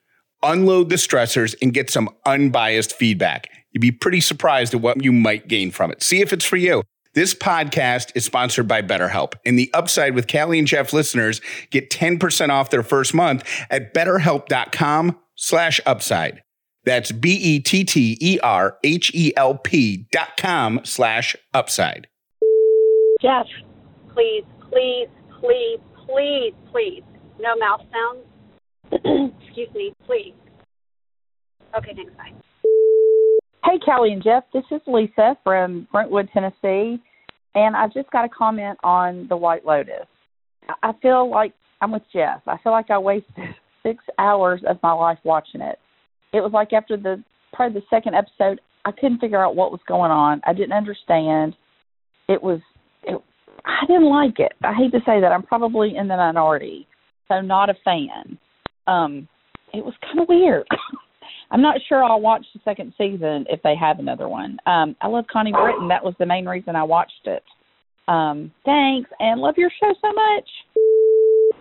Unload 0.44 0.88
the 0.88 0.94
stressors 0.94 1.56
and 1.60 1.74
get 1.74 1.90
some 1.90 2.08
unbiased 2.24 2.92
feedback. 2.92 3.48
You'd 3.72 3.80
be 3.80 3.90
pretty 3.90 4.20
surprised 4.20 4.72
at 4.72 4.80
what 4.80 5.02
you 5.02 5.10
might 5.10 5.48
gain 5.48 5.72
from 5.72 5.90
it. 5.90 6.00
See 6.04 6.20
if 6.20 6.32
it's 6.32 6.44
for 6.44 6.54
you. 6.54 6.84
This 7.14 7.34
podcast 7.34 8.12
is 8.14 8.24
sponsored 8.24 8.68
by 8.68 8.82
BetterHelp, 8.82 9.32
and 9.44 9.58
the 9.58 9.68
upside 9.74 10.14
with 10.14 10.30
Callie 10.30 10.60
and 10.60 10.68
Jeff 10.68 10.92
listeners 10.92 11.40
get 11.70 11.90
10% 11.90 12.50
off 12.50 12.70
their 12.70 12.84
first 12.84 13.14
month 13.14 13.42
at 13.68 13.92
betterhelp.com 13.92 15.18
slash 15.34 15.80
upside. 15.84 16.44
That's 16.84 17.10
B-E-T-T-E-R-H-E-L-P 17.10 18.36
dot 20.12 20.36
com 20.36 20.80
slash 20.84 21.34
upside. 21.52 22.06
Jeff, 23.20 23.46
please, 24.18 24.44
please, 24.70 25.08
please, 25.40 25.78
please, 26.06 26.52
please. 26.72 27.02
No 27.38 27.56
mouth 27.56 27.80
sounds. 27.92 28.24
Excuse 29.46 29.68
me, 29.74 29.92
please. 30.06 30.34
Okay, 31.76 31.92
thanks. 31.94 32.12
Bye. 32.16 32.32
Hey, 33.64 33.78
Callie 33.84 34.12
and 34.12 34.22
Jeff. 34.22 34.42
This 34.52 34.64
is 34.72 34.80
Lisa 34.88 35.36
from 35.44 35.86
Brentwood, 35.92 36.28
Tennessee, 36.32 37.00
and 37.54 37.76
I 37.76 37.86
just 37.94 38.10
got 38.10 38.24
a 38.24 38.28
comment 38.28 38.78
on 38.82 39.28
the 39.28 39.36
White 39.36 39.64
Lotus. 39.64 40.06
I 40.82 40.92
feel 41.00 41.30
like 41.30 41.52
I'm 41.80 41.92
with 41.92 42.02
Jeff. 42.12 42.40
I 42.46 42.56
feel 42.64 42.72
like 42.72 42.90
I 42.90 42.98
wasted 42.98 43.54
six 43.84 44.02
hours 44.18 44.62
of 44.68 44.78
my 44.82 44.92
life 44.92 45.18
watching 45.22 45.60
it. 45.60 45.78
It 46.32 46.40
was 46.40 46.50
like 46.52 46.72
after 46.72 46.96
the 46.96 47.22
probably 47.52 47.80
the 47.80 47.86
second 47.88 48.14
episode, 48.14 48.60
I 48.84 48.90
couldn't 48.90 49.20
figure 49.20 49.42
out 49.44 49.54
what 49.54 49.70
was 49.70 49.80
going 49.86 50.10
on. 50.10 50.40
I 50.44 50.54
didn't 50.54 50.72
understand. 50.72 51.54
It 52.28 52.42
was 52.42 52.60
I 53.64 53.86
didn't 53.86 54.08
like 54.08 54.38
it. 54.38 54.52
I 54.62 54.74
hate 54.74 54.92
to 54.92 55.00
say 55.00 55.20
that. 55.20 55.32
I'm 55.32 55.42
probably 55.42 55.96
in 55.96 56.08
the 56.08 56.16
minority, 56.16 56.86
so 57.28 57.40
not 57.40 57.70
a 57.70 57.74
fan. 57.84 58.38
Um, 58.86 59.28
it 59.72 59.84
was 59.84 59.94
kind 60.02 60.20
of 60.20 60.28
weird. 60.28 60.66
I'm 61.50 61.62
not 61.62 61.76
sure 61.88 62.04
I'll 62.04 62.20
watch 62.20 62.44
the 62.54 62.60
second 62.64 62.92
season 62.98 63.46
if 63.48 63.62
they 63.62 63.74
have 63.74 63.98
another 63.98 64.28
one. 64.28 64.58
Um, 64.66 64.96
I 65.00 65.08
love 65.08 65.24
Connie 65.32 65.52
Britton. 65.52 65.88
That 65.88 66.04
was 66.04 66.14
the 66.18 66.26
main 66.26 66.46
reason 66.46 66.76
I 66.76 66.82
watched 66.82 67.26
it. 67.26 67.42
Um, 68.06 68.50
thanks, 68.64 69.10
and 69.18 69.40
love 69.40 69.54
your 69.56 69.70
show 69.80 69.94
so 70.00 70.12
much. 70.12 70.48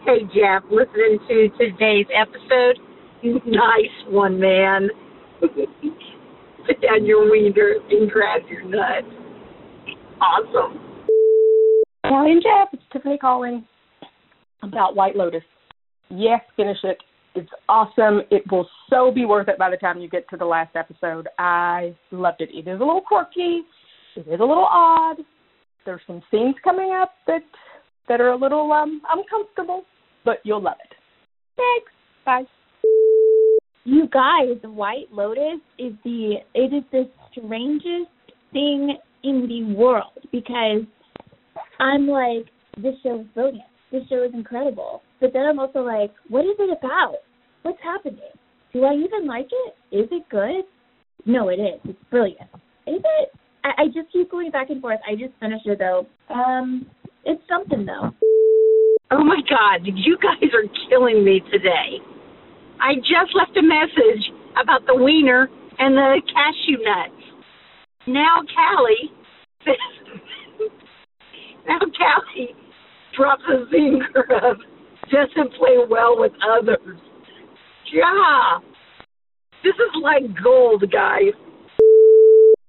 Hey, 0.05 0.23
Jeff, 0.33 0.63
listening 0.71 1.19
to 1.27 1.49
today's 1.57 2.05
episode. 2.15 2.79
Nice 3.23 4.07
one, 4.07 4.39
man. 4.39 4.89
Put 5.41 6.81
down 6.81 7.05
your 7.05 7.29
wiener 7.29 7.75
and 7.89 8.09
grab 8.09 8.41
your 8.49 8.63
nut. 8.63 9.03
Awesome. 10.21 10.79
And 12.09 12.41
Jeff, 12.41 12.69
it's 12.71 12.83
Tiffany 12.93 13.17
calling 13.17 13.65
about 14.63 14.95
White 14.95 15.15
Lotus. 15.15 15.43
Yes, 16.09 16.41
finish 16.55 16.77
it. 16.83 16.97
It's 17.35 17.49
awesome. 17.67 18.21
It 18.31 18.43
will 18.49 18.67
so 18.89 19.11
be 19.11 19.25
worth 19.25 19.49
it 19.49 19.57
by 19.57 19.69
the 19.69 19.77
time 19.77 19.99
you 19.99 20.09
get 20.09 20.27
to 20.29 20.37
the 20.37 20.45
last 20.45 20.75
episode. 20.75 21.27
I 21.37 21.93
loved 22.11 22.41
it. 22.41 22.49
It 22.53 22.67
is 22.67 22.79
a 22.79 22.83
little 22.83 23.01
quirky. 23.01 23.61
It 24.15 24.21
is 24.21 24.39
a 24.39 24.43
little 24.43 24.67
odd. 24.71 25.17
There's 25.85 26.01
some 26.07 26.21
scenes 26.31 26.55
coming 26.63 26.97
up 26.99 27.11
that 27.27 27.41
that 28.07 28.21
are 28.21 28.29
a 28.29 28.37
little 28.37 28.71
um 28.71 29.01
uncomfortable, 29.09 29.83
but 30.23 30.37
you'll 30.43 30.63
love 30.63 30.77
it. 30.83 30.95
Thanks. 31.57 31.91
Bye. 32.25 32.43
You 33.83 34.07
guys, 34.07 34.57
White 34.63 35.11
Lotus 35.11 35.61
is 35.77 35.93
the 36.03 36.35
it 36.55 36.73
is 36.73 36.83
the 36.91 37.09
strangest 37.31 38.11
thing 38.53 38.97
in 39.23 39.47
the 39.47 39.75
world 39.75 40.13
because 40.31 40.83
I'm 41.79 42.07
like, 42.07 42.45
this 42.77 42.95
show 43.03 43.21
is 43.21 43.27
brilliant. 43.33 43.69
This 43.91 44.03
show 44.09 44.23
is 44.23 44.33
incredible. 44.33 45.01
But 45.19 45.33
then 45.33 45.45
I'm 45.45 45.59
also 45.59 45.79
like, 45.79 46.11
what 46.29 46.45
is 46.45 46.55
it 46.59 46.77
about? 46.77 47.15
What's 47.63 47.79
happening? 47.83 48.19
Do 48.73 48.83
I 48.83 48.93
even 48.93 49.25
like 49.25 49.47
it? 49.51 49.95
Is 49.95 50.07
it 50.11 50.27
good? 50.29 50.65
No, 51.25 51.49
it 51.49 51.55
is. 51.55 51.79
It's 51.85 51.99
brilliant. 52.09 52.49
Is 52.85 53.01
it? 53.03 53.29
I, 53.63 53.83
I 53.83 53.85
just 53.87 54.11
keep 54.11 54.29
going 54.31 54.51
back 54.51 54.69
and 54.69 54.81
forth. 54.81 54.99
I 55.07 55.15
just 55.15 55.33
finished 55.39 55.65
it 55.65 55.79
though. 55.79 56.05
Um, 56.33 56.85
it's 57.25 57.41
something 57.49 57.85
though. 57.85 58.11
Oh 59.09 59.23
my 59.23 59.39
God, 59.49 59.85
you 59.85 60.17
guys 60.17 60.49
are 60.53 60.67
killing 60.89 61.23
me 61.23 61.41
today. 61.51 61.99
I 62.79 62.95
just 62.95 63.33
left 63.35 63.57
a 63.57 63.63
message 63.63 64.31
about 64.61 64.85
the 64.85 64.95
wiener 64.95 65.49
and 65.79 65.95
the 65.95 66.21
cashew 66.27 66.83
nuts. 66.83 67.23
Now 68.05 68.41
Callie 68.53 69.11
Now 71.67 71.79
Kathy 71.79 72.55
drops 73.15 73.43
a 73.49 73.65
zinger 73.73 74.51
of 74.51 74.57
doesn't 75.11 75.53
play 75.53 75.77
well 75.89 76.19
with 76.19 76.33
others. 76.43 76.99
Yeah. 77.93 78.59
This 79.63 79.75
is 79.75 80.01
like 80.01 80.23
gold, 80.43 80.83
guys. 80.91 81.33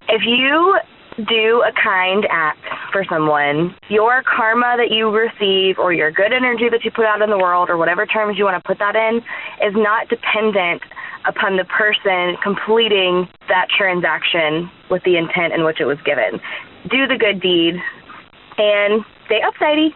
If 0.09 0.22
you 0.24 0.78
do 1.18 1.62
a 1.66 1.72
kind 1.82 2.24
act 2.30 2.61
for 2.92 3.05
someone, 3.11 3.74
your 3.88 4.22
karma 4.22 4.76
that 4.78 4.90
you 4.90 5.11
receive 5.11 5.78
or 5.78 5.92
your 5.92 6.11
good 6.11 6.32
energy 6.32 6.68
that 6.70 6.84
you 6.84 6.90
put 6.94 7.05
out 7.05 7.20
in 7.22 7.30
the 7.30 7.38
world 7.38 7.68
or 7.68 7.76
whatever 7.76 8.07
terms 8.07 8.38
you 8.38 8.44
want 8.44 8.62
to 8.62 8.66
put 8.66 8.78
that 8.78 8.94
in 8.94 9.18
is 9.66 9.74
not 9.74 10.09
dependent 10.09 10.82
upon 11.26 11.57
the 11.57 11.64
person 11.64 12.38
completing 12.42 13.28
that 13.49 13.66
transaction 13.76 14.70
with 14.90 15.03
the 15.05 15.18
intent 15.18 15.53
in 15.53 15.64
which 15.64 15.80
it 15.80 15.84
was 15.84 15.99
given. 16.07 16.40
Do 16.88 17.07
the 17.07 17.18
good 17.18 17.42
deed 17.42 17.74
and 18.59 19.04
stay 19.26 19.40
up, 19.42 19.54
Sadie. 19.59 19.94